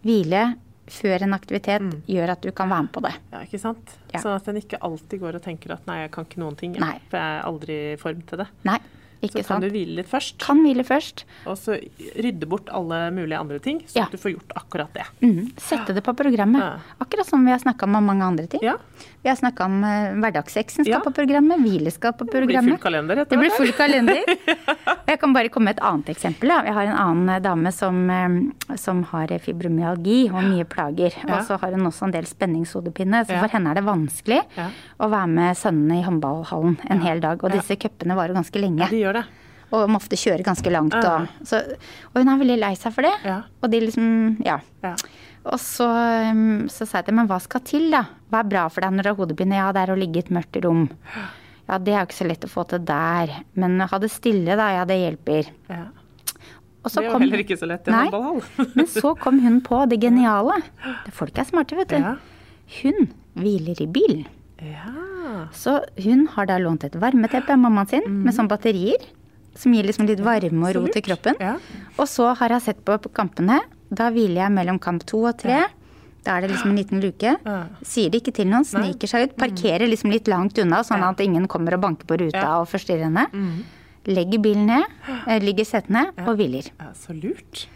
hvile 0.04 0.50
før 0.88 1.24
en 1.24 1.34
aktivitet 1.36 1.80
Mm. 1.84 2.02
gjør 2.08 2.30
at 2.32 2.40
du 2.44 2.50
kan 2.52 2.68
være 2.68 2.82
med 2.86 2.92
på 2.92 3.00
det. 3.04 3.14
ja, 3.32 3.38
ikke 3.44 3.58
sant? 3.60 3.96
Ja. 4.12 4.20
Sånn 4.20 4.36
at 4.36 4.46
en 4.48 4.56
ikke 4.60 4.78
alltid 4.80 5.20
går 5.20 5.34
og 5.36 5.42
tenker 5.44 5.72
at 5.72 5.86
nei, 5.86 5.98
jeg 6.02 6.10
kan 6.12 6.24
ikke 6.24 6.40
noen 6.40 6.56
ting. 6.56 6.74
jeg. 6.74 7.00
For 7.10 7.16
jeg 7.18 7.40
er 7.40 7.42
aldri 7.48 7.76
i 7.92 7.96
form 7.96 8.22
til 8.28 8.38
det. 8.38 8.46
Nei, 8.64 8.78
Så 9.18 9.26
ikke 9.26 9.42
kan 9.42 9.44
sant. 9.48 9.64
du 9.66 9.70
hvile 9.74 9.96
litt 9.98 10.06
først, 10.08 10.38
Kan 10.38 10.62
hvile 10.62 10.84
først. 10.86 11.24
og 11.46 11.56
så 11.58 11.74
rydde 12.16 12.46
bort 12.46 12.68
alle 12.70 13.10
mulige 13.10 13.38
andre 13.38 13.58
ting, 13.58 13.80
så 13.86 13.96
Ja. 13.98 14.06
du 14.10 14.16
får 14.16 14.36
gjort 14.36 14.52
akkurat 14.56 14.92
det. 14.94 15.06
Mm. 15.22 15.52
Sette 15.58 15.92
det 15.94 16.02
på 16.04 16.14
programmet. 16.14 16.60
Ja. 16.62 16.78
Akkurat 17.00 17.26
som 17.26 17.44
vi 17.44 17.50
har 17.50 17.58
snakka 17.58 17.82
om 17.84 18.04
mange 18.06 18.22
andre 18.24 18.46
ting. 18.46 18.60
Ja. 18.62 18.76
Vi 19.22 19.28
har 19.28 19.34
snakka 19.36 19.64
om 19.64 19.82
uh, 19.82 20.14
hverdagssexen 20.22 20.84
skal 20.86 21.00
på 21.02 21.10
programmet, 21.12 21.58
hvile 21.60 21.90
skal 21.90 22.12
på 22.12 22.24
Det 22.30 22.46
blir 22.46 22.62
full 22.62 22.78
kalender 22.78 23.16
etter 23.24 23.36
Det 23.42 23.50
full 23.52 23.72
kalender. 23.82 24.22
Jeg 25.08 25.18
kan 25.18 25.32
bare 25.34 25.48
komme 25.48 25.64
med 25.72 25.78
et 25.78 25.82
annet 25.82 26.06
eksempel. 26.14 26.48
Jeg 26.64 26.72
har 26.74 26.86
en 26.86 26.96
annen 26.96 27.28
eh, 27.34 27.40
dame 27.40 27.72
som, 27.72 27.98
eh, 28.10 28.76
som 28.76 29.02
har 29.10 29.26
fibromyalgi 29.42 30.28
og 30.30 30.42
mye 30.44 30.64
plager. 30.68 31.12
Og 31.26 31.42
så 31.48 31.58
har 31.60 31.72
hun 31.74 31.86
også 31.90 32.04
en 32.06 32.14
del 32.14 32.24
spenningshodepine, 32.28 33.24
så 33.26 33.38
for 33.40 33.48
henne 33.48 33.70
er 33.72 33.74
det 33.80 33.84
vanskelig 33.84 34.40
Ja. 34.56 34.68
å 35.00 35.10
være 35.10 35.28
med 35.28 35.56
sønnene 35.56 35.98
i 36.00 36.04
håndballhallen 36.06 36.78
en 36.90 37.00
hel 37.00 37.20
dag. 37.20 37.42
Og 37.42 37.50
disse 37.52 37.76
cupene 37.76 38.14
varer 38.14 38.34
ganske 38.34 38.60
lenge. 38.60 38.88
Ja, 38.92 39.07
gjør 39.08 39.20
det. 39.20 39.24
Og 39.68 39.90
må 39.92 39.98
ofte 40.00 40.16
kjøre 40.16 40.46
ganske 40.46 40.70
langt. 40.72 40.94
Og, 40.96 41.26
så, 41.44 41.60
og 42.12 42.20
hun 42.20 42.30
er 42.32 42.38
veldig 42.40 42.60
lei 42.62 42.72
seg 42.80 42.94
for 42.94 43.04
det. 43.04 43.12
Ja. 43.28 43.42
Og 43.60 43.72
de 43.72 43.82
liksom, 43.84 44.06
ja. 44.46 44.56
Ja. 44.84 44.94
Og 45.48 45.60
så, 45.60 45.88
um, 46.32 46.64
så 46.72 46.86
sa 46.88 47.00
jeg 47.00 47.08
til 47.08 47.18
men 47.18 47.28
hva 47.28 47.38
skal 47.42 47.62
til 47.66 47.90
da? 47.92 48.06
Hva 48.32 48.42
er 48.42 48.48
bra 48.48 48.64
for 48.72 48.84
deg 48.84 48.96
når 48.96 49.04
du 49.04 49.10
har 49.10 49.18
hodepine? 49.20 49.60
Ja, 49.60 49.68
det 49.76 49.84
er 49.84 49.92
å 49.92 49.98
ligge 49.98 50.20
i 50.20 50.24
et 50.24 50.32
mørkt 50.34 50.58
rom. 50.64 50.86
Ja, 51.68 51.76
det 51.76 51.92
er 51.92 52.00
jo 52.00 52.08
ikke 52.08 52.18
så 52.22 52.28
lett 52.28 52.48
å 52.48 52.50
få 52.52 52.64
til 52.68 52.84
der. 52.88 53.32
Men 53.60 53.76
ha 53.84 54.00
det 54.00 54.10
stille 54.12 54.56
da, 54.56 54.70
ja, 54.78 54.88
det 54.88 54.98
hjelper. 55.02 55.52
Ja. 55.68 55.84
Det 56.88 57.02
er 57.02 57.08
jo 57.10 57.18
heller 57.20 57.42
ikke 57.42 57.58
så 57.60 57.66
lett 57.68 57.88
i 57.88 57.92
en 57.92 57.98
håndballhall. 57.98 58.42
Men 58.78 58.86
så 58.88 59.12
kom 59.20 59.40
hun 59.44 59.60
på 59.66 59.82
det 59.90 59.98
geniale. 60.00 60.60
Folk 61.12 61.36
er 61.36 61.48
smarte, 61.48 61.76
vet 61.76 61.92
du. 61.92 61.98
Ja. 62.00 62.14
Hun 62.78 63.10
hviler 63.36 63.82
i 63.84 63.88
bil. 63.90 64.22
Ja. 64.64 65.46
Så 65.54 65.78
hun 66.02 66.26
har 66.34 66.48
da 66.50 66.58
lånt 66.58 66.84
et 66.84 66.96
varmeteppe 66.98 67.52
av 67.54 67.60
mammaen 67.62 67.88
sin 67.90 68.06
med 68.24 68.34
sånne 68.34 68.50
batterier. 68.50 69.04
Som 69.58 69.74
gir 69.74 69.86
liksom 69.88 70.06
litt 70.06 70.20
varme 70.22 70.68
og 70.68 70.76
ro 70.76 70.84
til 70.92 71.02
kroppen. 71.02 71.34
Ja. 71.42 71.56
Og 71.98 72.06
så 72.06 72.28
har 72.38 72.54
jeg 72.54 72.62
sett 72.62 72.84
på, 72.86 72.94
på 73.02 73.10
kampene. 73.14 73.60
Da 73.90 74.10
hviler 74.14 74.44
jeg 74.44 74.54
mellom 74.54 74.78
kamp 74.78 75.02
to 75.08 75.24
og 75.26 75.38
tre. 75.40 75.64
Da 76.26 76.36
er 76.36 76.44
det 76.44 76.50
liksom 76.52 76.70
en 76.74 76.78
liten 76.78 77.00
luke. 77.02 77.32
Ja. 77.46 77.56
Sier 77.86 78.12
det 78.12 78.20
ikke 78.22 78.34
til 78.36 78.50
noen, 78.50 78.66
sniker 78.68 79.10
seg 79.10 79.28
ut. 79.30 79.36
Parkerer 79.40 79.88
liksom 79.88 80.12
litt 80.14 80.28
langt 80.30 80.58
unna, 80.62 80.82
sånn 80.86 81.02
at 81.06 81.18
ingen 81.24 81.48
kommer 81.50 81.74
og 81.78 81.82
banker 81.86 82.06
på 82.10 82.18
ruta 82.20 82.42
Ja. 82.44 82.60
og 82.60 82.68
forstyrrer 82.70 83.08
henne. 83.08 83.26
Legger 84.08 84.40
bilen 84.40 84.66
ned, 84.70 84.84
eh, 85.26 85.40
ligger 85.42 85.66
settene 85.66 86.06
setene 86.12 86.28
og 86.28 86.38
hviler. 86.38 86.70
ja, 86.78 86.92
så 86.94 87.16
lurt. 87.16 87.66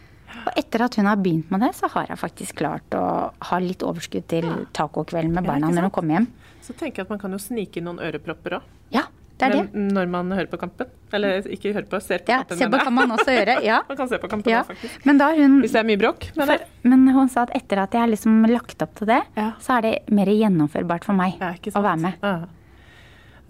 Og 0.46 0.52
etter 0.58 0.82
at 0.86 0.94
hun 0.98 1.06
har 1.06 1.16
begynt 1.20 1.50
med 1.52 1.60
det, 1.60 1.72
så 1.76 1.88
har 1.92 2.06
jeg 2.08 2.18
faktisk 2.18 2.56
klart 2.62 2.94
å 2.96 3.32
ha 3.50 3.58
litt 3.62 3.82
overskudd 3.86 4.26
til 4.30 4.46
tacokvelden 4.74 5.34
med 5.34 5.46
barna 5.46 5.68
når 5.70 5.88
hun 5.88 5.94
kommer 5.94 6.18
hjem. 6.18 6.28
Så 6.62 6.74
tenker 6.78 7.02
jeg 7.02 7.08
at 7.08 7.10
man 7.10 7.18
kan 7.22 7.34
jo 7.34 7.40
snike 7.42 7.80
inn 7.80 7.88
noen 7.90 7.98
ørepropper 8.02 8.58
òg. 8.60 8.70
Ja, 8.94 9.06
det 9.40 9.48
er 9.48 9.54
det. 9.56 9.82
Når 9.96 10.10
man 10.12 10.30
hører 10.30 10.46
på 10.52 10.58
kampen. 10.60 10.86
Eller 11.12 11.42
ikke 11.50 11.72
hører 11.74 11.88
på, 11.90 11.98
ser 12.00 12.22
på 12.22 12.30
Ja, 12.30 12.38
kampen. 12.44 12.58
se 12.60 12.68
på 12.70 12.78
kan 12.84 12.94
man 12.94 13.10
også 13.16 13.34
gjøre. 13.34 13.56
Ja. 13.66 13.80
Man 13.88 13.98
kan 13.98 14.08
se 14.08 14.18
på 14.22 14.28
kampen 14.30 14.52
ja. 14.52 14.62
faktisk. 14.68 15.02
Men 15.08 15.18
da 15.18 15.32
hun 15.34 15.58
Hvis 15.64 15.74
det 15.74 15.80
er 15.82 15.88
mye 15.88 15.98
bråk. 16.00 16.28
Men 16.38 16.58
Men 16.86 17.08
hun 17.16 17.28
sa 17.32 17.42
at 17.48 17.54
etter 17.58 17.82
at 17.82 17.92
jeg 17.96 18.04
har 18.04 18.12
liksom 18.12 18.46
lagt 18.52 18.82
opp 18.86 18.94
til 19.00 19.10
det, 19.10 19.22
Ja. 19.36 19.52
så 19.60 19.78
er 19.78 19.82
det 19.88 19.94
mer 20.14 20.30
gjennomførbart 20.30 21.04
for 21.04 21.18
meg 21.18 21.40
å 21.42 21.82
være 21.82 21.98
med. 22.06 22.14
Ja. 22.22 22.36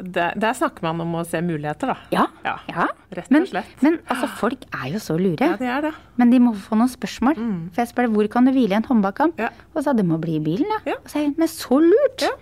Der, 0.03 0.33
der 0.41 0.55
snakker 0.57 0.83
man 0.83 1.01
om 1.05 1.13
å 1.21 1.23
se 1.29 1.39
muligheter, 1.45 1.93
da. 1.93 1.97
Ja. 2.11 2.25
Ja, 2.43 2.55
ja. 2.67 2.87
rett 3.13 3.29
og 3.29 3.35
men, 3.37 3.45
slett. 3.47 3.75
Men 3.85 3.99
altså, 4.11 4.27
folk 4.41 4.65
er 4.73 4.89
jo 4.95 5.03
så 5.05 5.15
lure. 5.21 5.37
Ja, 5.45 5.59
det 5.61 5.69
er 5.69 5.85
det. 5.85 5.93
Men 6.19 6.33
de 6.33 6.41
må 6.43 6.55
få 6.59 6.79
noen 6.81 6.91
spørsmål. 6.91 7.37
For 7.75 7.83
jeg 7.85 7.91
spør 7.93 8.09
hvor 8.11 8.31
kan 8.33 8.49
du 8.49 8.51
hvile 8.57 8.73
i 8.75 8.79
en 8.81 8.89
håndballkamp? 8.89 9.39
Ja. 9.39 9.53
Og 9.75 9.83
så 9.83 9.91
sa 9.91 9.95
det 9.99 10.07
må 10.09 10.19
bli 10.23 10.39
i 10.41 10.43
bilen, 10.43 10.67
da. 10.73 10.81
Ja. 10.95 10.97
Og 10.97 11.13
så 11.13 11.21
er 11.21 11.29
jeg, 11.29 11.35
men 11.39 11.53
så 11.53 11.79
lurt! 11.85 12.25
Ja. 12.25 12.33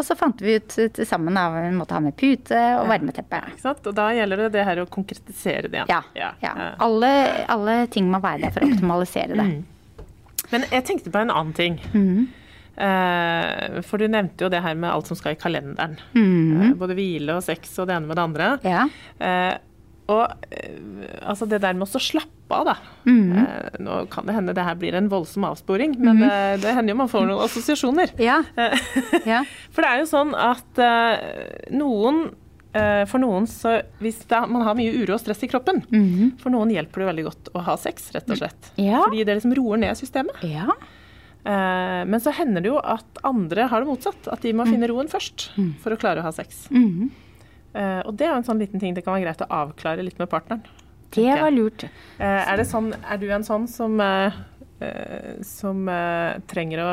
Og 0.00 0.06
så 0.06 0.16
fant 0.16 0.40
vi 0.40 0.56
ut 0.56 0.72
til 0.72 1.04
sammen 1.04 1.36
at 1.36 1.52
vi 1.58 1.74
måtte 1.76 1.92
ha 1.92 2.00
med 2.00 2.16
pute 2.16 2.56
og 2.80 2.88
varmeteppe. 2.88 3.42
Sant? 3.60 3.84
Og 3.84 3.96
da 3.98 4.06
gjelder 4.16 4.46
det 4.46 4.50
det 4.54 4.64
her 4.64 4.80
å 4.80 4.86
konkretisere 4.88 5.68
det. 5.68 5.84
Ja. 5.92 6.00
Ja, 6.16 6.32
ja. 6.40 6.54
ja. 6.56 6.70
Alle, 6.80 7.10
alle 7.52 7.74
ting 7.92 8.08
må 8.08 8.22
være 8.24 8.46
der 8.46 8.54
for 8.54 8.64
å 8.64 8.70
optimalisere 8.72 9.36
det. 9.36 9.48
Mm. 9.50 10.06
Men 10.50 10.64
jeg 10.72 10.86
tenkte 10.88 11.12
på 11.12 11.20
en 11.20 11.32
annen 11.34 11.56
ting. 11.56 11.80
Mhm. 11.92 12.28
Eh, 12.80 13.80
for 13.84 14.00
du 14.00 14.06
nevnte 14.08 14.46
jo 14.46 14.48
det 14.48 14.62
her 14.64 14.78
med 14.78 14.88
alt 14.88 15.10
som 15.10 15.18
skal 15.18 15.34
i 15.34 15.40
kalenderen. 15.40 15.98
Mhm. 16.16 16.62
Eh, 16.62 16.76
både 16.80 16.96
hvile 16.96 17.36
og 17.36 17.44
sex 17.44 17.74
og 17.76 17.90
det 17.90 17.98
ene 17.98 18.08
med 18.08 18.16
det 18.16 18.24
andre. 18.24 18.46
Ja. 18.64 18.86
Og 20.10 20.32
eh, 20.50 20.74
altså 21.22 21.46
det 21.50 21.60
der 21.62 21.76
med 21.78 21.86
å 21.86 22.00
slappe 22.02 22.56
av, 22.56 22.66
da. 22.66 22.74
Mm. 23.06 23.32
Eh, 23.38 23.78
nå 23.84 23.96
kan 24.10 24.26
det 24.26 24.34
hende 24.34 24.54
det 24.56 24.64
her 24.66 24.74
blir 24.80 24.96
en 24.98 25.08
voldsom 25.12 25.44
avsporing, 25.46 25.94
men 26.02 26.22
eh, 26.26 26.56
det 26.58 26.72
hender 26.74 26.94
jo 26.96 27.00
man 27.04 27.10
får 27.12 27.28
noen 27.28 27.44
assosiasjoner. 27.46 28.14
Ja. 28.18 28.40
Eh, 28.58 28.74
ja. 29.28 29.44
For 29.74 29.84
det 29.86 29.90
er 29.92 30.02
jo 30.02 30.08
sånn 30.10 30.34
at 30.34 30.80
eh, 30.82 31.70
noen 31.78 32.24
eh, 32.74 33.04
for 33.10 33.22
noen 33.22 33.46
så 33.50 33.76
Hvis 34.02 34.22
det, 34.30 34.40
man 34.50 34.62
har 34.66 34.74
mye 34.78 34.92
uro 34.98 35.14
og 35.16 35.22
stress 35.22 35.44
i 35.46 35.50
kroppen, 35.50 35.80
for 36.42 36.50
noen 36.54 36.70
hjelper 36.74 37.04
det 37.04 37.10
veldig 37.12 37.28
godt 37.28 37.52
å 37.54 37.62
ha 37.70 37.76
sex, 37.78 38.10
rett 38.16 38.30
og 38.30 38.38
slett. 38.42 38.72
Ja. 38.80 39.04
Fordi 39.06 39.22
det 39.26 39.38
liksom 39.40 39.54
roer 39.58 39.80
ned 39.86 39.98
systemet. 40.00 40.42
ja. 40.46 40.66
Eh, 41.40 42.02
men 42.04 42.20
så 42.20 42.34
hender 42.36 42.60
det 42.60 42.68
jo 42.68 42.76
at 42.84 43.20
andre 43.24 43.64
har 43.70 43.80
det 43.80 43.88
motsatt. 43.88 44.26
At 44.28 44.42
de 44.44 44.50
må 44.52 44.66
finne 44.68 44.90
roen 44.90 45.08
først 45.08 45.46
for 45.80 45.94
å 45.94 45.96
klare 45.96 46.20
å 46.20 46.26
ha 46.26 46.32
sex. 46.36 46.66
Mhm. 46.74 47.08
Eh, 47.72 48.00
og 48.02 48.16
det 48.18 48.26
er 48.26 48.34
jo 48.34 48.40
en 48.40 48.46
sånn 48.46 48.60
liten 48.62 48.82
ting 48.82 48.96
det 48.96 49.04
kan 49.06 49.14
være 49.14 49.28
greit 49.28 49.44
å 49.44 49.50
avklare 49.62 50.04
litt 50.06 50.18
med 50.20 50.30
partneren. 50.32 50.64
Det 51.14 51.26
var 51.26 51.50
lurt. 51.50 51.84
Eh, 51.86 52.22
er, 52.22 52.54
det 52.58 52.68
sånn, 52.70 52.92
er 53.02 53.18
du 53.18 53.26
en 53.34 53.46
sånn 53.46 53.66
som, 53.70 53.96
eh, 54.02 54.36
som 55.46 55.90
trenger 56.50 56.84
å 56.84 56.92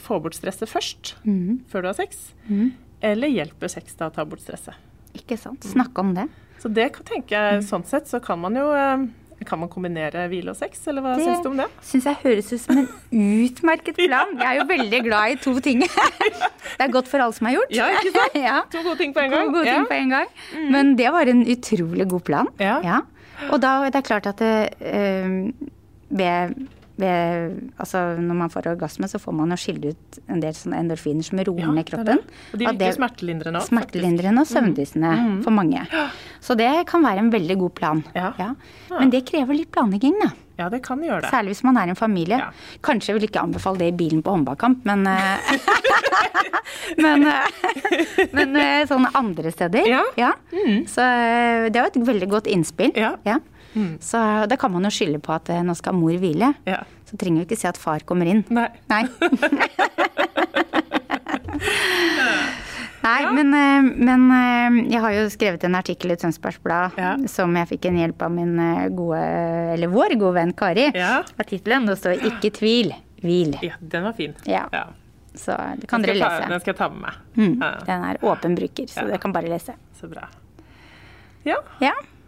få 0.00 0.20
bort 0.22 0.36
stresset 0.36 0.70
først, 0.70 1.14
mm. 1.24 1.64
før 1.70 1.84
du 1.84 1.90
har 1.90 1.96
sex? 1.98 2.28
Mm. 2.48 2.74
Eller 3.08 3.32
hjelper 3.32 3.72
sex 3.72 3.96
deg 3.96 4.10
å 4.10 4.14
ta 4.14 4.26
bort 4.28 4.44
stresset? 4.44 4.76
Ikke 5.16 5.38
sant. 5.40 5.64
Snakke 5.66 6.04
om 6.04 6.12
det. 6.16 6.28
Så 6.60 6.70
det 6.74 6.90
kan 6.96 7.06
tenke 7.08 7.38
jeg, 7.38 7.64
sånn 7.66 7.86
sett 7.86 8.10
så 8.10 8.20
kan 8.22 8.40
man 8.42 8.58
jo 8.58 8.68
Kan 9.48 9.62
man 9.62 9.70
kombinere 9.72 10.26
hvile 10.28 10.52
og 10.52 10.56
sex, 10.58 10.82
eller 10.90 11.00
hva 11.04 11.14
Det- 11.16 11.24
syns 11.24 11.42
du 11.42 11.48
om 11.48 11.56
det? 11.56 11.66
Syns 11.88 12.04
jeg 12.04 12.18
høres 12.22 12.52
ut 12.52 12.60
som 12.60 12.78
en 12.82 12.88
utmerket 13.12 13.96
plan. 14.02 14.34
Jeg 14.36 14.46
er 14.50 14.58
jo 14.60 14.66
veldig 14.68 15.00
glad 15.06 15.32
i 15.32 15.36
to 15.40 15.54
ting. 15.64 15.80
Det 16.78 16.84
er 16.84 16.92
godt 16.92 17.08
for 17.08 17.18
alle 17.24 17.32
som 17.34 17.48
har 17.48 17.54
gjort. 17.56 17.72
Ja, 17.74 17.86
ikke 17.96 18.12
sant? 18.14 18.36
ja. 18.48 18.58
To 18.70 18.82
gode 18.84 18.98
ting 19.00 19.14
på 19.16 19.24
en 19.24 19.30
gang. 19.32 19.48
To 19.48 19.54
gode 19.56 19.64
ting 19.70 19.80
Ja. 19.80 19.86
på 19.88 19.96
en 19.98 20.12
gang. 20.12 20.28
Men 20.74 20.92
det 21.00 21.08
var 21.14 21.30
en 21.32 21.42
utrolig 21.48 22.08
god 22.12 22.24
plan. 22.28 22.50
Ja. 22.60 23.00
Og 23.50 23.60
da 23.62 23.72
det 23.88 23.96
er 24.02 24.06
klart 24.06 24.26
at 24.26 24.38
det, 24.38 24.74
øh, 24.84 25.52
ved, 26.10 26.54
ved 26.98 27.54
Altså 27.78 28.00
når 28.18 28.34
man 28.40 28.50
får 28.50 28.66
orgasme, 28.72 29.08
så 29.08 29.20
får 29.22 29.34
man 29.38 29.54
jo 29.54 29.58
skille 29.60 29.92
ut 29.94 30.18
en 30.28 30.40
del 30.42 30.56
endorfiner 30.74 31.22
som 31.26 31.38
roer 31.38 31.60
Ja, 31.62 31.70
ned 31.72 31.86
kroppen. 31.86 32.18
det. 32.18 32.40
Og 32.52 32.58
de 32.58 32.66
virker 32.66 32.96
smertelindrende 32.98 33.60
òg. 33.62 33.68
Smertelindrende 33.70 34.42
og 34.42 34.50
søvndyssende 34.50 35.12
for 35.46 35.54
mange. 35.54 35.84
Så 36.42 36.56
det 36.58 36.70
kan 36.90 37.02
være 37.06 37.18
en 37.24 37.30
veldig 37.32 37.56
god 37.62 37.74
plan. 37.78 38.04
Ja. 38.14 38.32
Men 38.90 39.10
det 39.14 39.24
krever 39.30 39.54
litt 39.54 39.70
planlegging, 39.74 40.18
da. 40.22 40.30
Ja, 40.58 40.66
det 40.68 40.80
kan 40.82 40.98
gjøre 40.98 41.22
det. 41.22 41.30
Særlig 41.30 41.52
hvis 41.54 41.62
man 41.62 41.76
er 41.78 41.92
en 41.92 41.94
familie. 41.98 42.38
Ja. 42.42 42.48
Kanskje 42.82 43.12
jeg 43.12 43.20
vil 43.20 43.28
ikke 43.28 43.44
anbefale 43.46 43.78
det 43.78 43.92
i 43.92 43.96
bilen 44.00 44.24
på 44.26 44.34
håndbakkamp, 44.34 44.82
men 44.90 45.06
eh, 45.06 45.38
Men, 46.98 47.22
eh, 47.28 48.26
men 48.32 48.56
sånne 48.88 49.10
andre 49.18 49.52
steder. 49.54 49.86
Ja. 50.18 50.32
Mm. 50.52 50.82
Så 50.90 51.04
det 51.70 51.78
var 51.78 51.90
et 51.92 52.00
veldig 52.08 52.28
godt 52.32 52.48
innspill. 52.50 52.90
Ja. 52.98 53.12
Mm. 53.74 53.98
Så 54.00 54.46
da 54.48 54.56
kan 54.56 54.72
man 54.72 54.82
jo 54.84 54.90
skylde 54.90 55.20
på 55.20 55.32
at 55.34 55.48
eh, 55.50 55.62
nå 55.62 55.74
skal 55.76 55.92
mor 55.94 56.12
hvile. 56.18 56.54
Ja. 56.66 56.82
Så 57.08 57.16
trenger 57.20 57.42
vi 57.44 57.46
ikke 57.54 57.58
si 57.60 57.66
at 57.68 57.76
far 57.80 58.00
kommer 58.08 58.26
inn. 58.26 58.44
Nei. 58.50 58.68
Nei. 58.88 59.04
Nei, 62.98 63.22
men, 63.32 63.52
eh, 63.54 63.82
men 64.04 64.24
eh, 64.34 64.78
jeg 64.92 65.00
har 65.00 65.12
jo 65.14 65.26
skrevet 65.32 65.64
en 65.64 65.76
artikkel 65.78 66.12
i 66.12 66.16
Tønsbergs 66.20 66.58
Blad 66.64 66.96
Ja. 66.98 67.12
som 67.30 67.54
jeg 67.56 67.68
fikk 67.70 67.86
en 67.88 67.98
hjelp 68.02 68.22
av 68.26 68.32
min 68.34 68.56
gode, 68.96 69.20
eller 69.76 69.88
vår 69.92 70.16
gode 70.18 70.34
venn 70.40 70.52
Kari. 70.58 70.88
Ja. 70.98 71.20
Av 71.22 71.46
tittelen. 71.48 71.86
Det 71.88 71.96
står 72.00 72.18
'Ikke 72.20 72.50
tvil, 72.58 72.92
hvil'. 73.22 73.56
Ja, 73.62 73.74
den 73.80 74.02
var 74.04 74.12
fin. 74.12 74.34
Ja. 74.44 74.66
Så 75.34 75.54
det 75.78 75.86
kan 75.88 76.02
dere 76.02 76.16
jeg 76.16 76.20
ta- 76.26 76.48
Den 76.48 76.60
skal 76.60 76.72
jeg 76.74 76.78
ta 76.78 76.88
med 76.88 77.00
meg. 77.00 77.14
Mm, 77.36 77.60
Ja, 77.62 77.70
den 77.86 78.04
er 78.04 78.16
åpen 78.22 78.56
bruker, 78.56 78.86
så 78.88 79.00
Ja. 79.02 79.06
dere 79.06 79.18
kan 79.18 79.32
bare 79.32 79.48
lese. 79.48 79.74
så 80.00 80.08
bra. 80.10 80.28
Ja. 81.44 81.56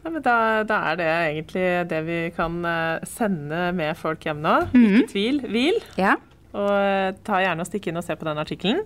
Ja. 0.05 0.11
Men 0.11 0.23
da, 0.25 0.35
da 0.65 0.79
er 0.91 0.97
det 1.01 1.09
egentlig 1.11 1.65
det 1.91 2.01
vi 2.07 2.19
kan 2.37 2.61
eh, 2.65 3.03
sende 3.09 3.67
med 3.77 3.97
folk 4.01 4.25
hjem 4.25 4.41
nå. 4.45 4.55
Mhm. 4.73 4.95
Ikke 5.03 5.13
tvil, 5.13 5.41
hvil. 5.53 5.81
ja. 6.01 6.17
Og 6.57 6.67
eh, 6.73 7.13
ta 7.23 7.39
gjerne 7.45 7.63
og 7.63 7.69
stikk 7.69 7.87
inn 7.93 8.01
og 8.01 8.03
se 8.07 8.17
på 8.19 8.27
den 8.27 8.41
artikkelen. 8.43 8.81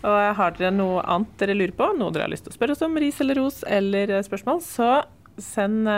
Og 0.00 0.14
eh, 0.16 0.30
har 0.38 0.54
dere 0.56 0.70
noe 0.72 1.02
annet 1.04 1.34
dere 1.42 1.56
lurer 1.58 1.74
på, 1.76 1.90
noe 1.98 2.14
dere 2.14 2.24
har 2.28 2.32
lyst 2.32 2.46
til 2.46 2.54
å 2.54 2.56
spørre 2.56 2.72
oss 2.78 2.84
om, 2.86 2.94
ris 3.02 3.18
eller 3.20 3.36
ros 3.42 3.58
eller 3.68 4.14
spørsmål, 4.24 4.62
så 4.64 5.02
send, 5.40 5.88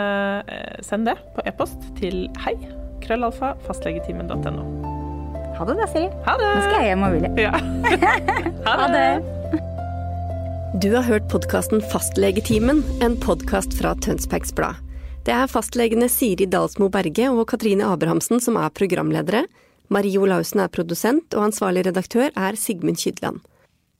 send 0.87 1.07
det 1.09 1.15
på 1.35 1.43
e-post 1.49 1.87
til 1.99 2.25
hei 2.45 2.53
krøllalfa 3.03 3.53
fastlegetimen.no. 3.67 4.65
Ha 5.53 5.65
det 5.69 5.75
da, 5.77 5.87
Siri. 5.91 6.09
Ha 6.25 6.35
det! 6.39 6.49
Nå 6.49 6.65
skal 6.65 6.77
jeg 6.81 6.91
hjem 6.93 7.03
og 7.05 7.15
hvile. 7.15 7.31
Ja. 7.37 7.53
Ha 8.67 8.87
det. 8.89 9.42
Du 10.83 10.91
har 10.91 11.05
hørt 11.07 11.29
podkasten 11.31 11.79
Fastlegetimen, 11.81 12.81
en 13.01 13.13
podkast 13.15 13.71
fra 13.77 13.93
Tønsbergs 14.03 14.51
Blad. 14.51 14.81
Det 15.23 15.31
er 15.31 15.47
fastlegene 15.47 16.09
Siri 16.11 16.43
Dalsmo 16.43 16.89
Berge 16.91 17.29
og 17.31 17.45
Katrine 17.53 17.87
Abrahamsen 17.87 18.43
som 18.43 18.57
er 18.59 18.73
programledere. 18.75 19.45
Marie 19.87 20.19
Olaussen 20.19 20.59
er 20.59 20.73
produsent, 20.75 21.29
og 21.37 21.45
ansvarlig 21.45 21.85
redaktør 21.87 22.35
er 22.35 22.59
Sigmund 22.59 22.99
Kydland. 22.99 23.39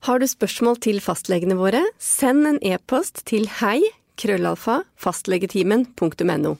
Har 0.03 0.19
du 0.19 0.27
spørsmål 0.27 0.81
til 0.83 0.99
fastlegene 0.99 1.55
våre, 1.55 1.85
send 2.03 2.43
en 2.51 2.59
e-post 2.59 3.23
til 3.31 3.47
hei 3.61 3.79
krøllalfa 4.19 4.81
fastlegetimen.no. 4.99 6.57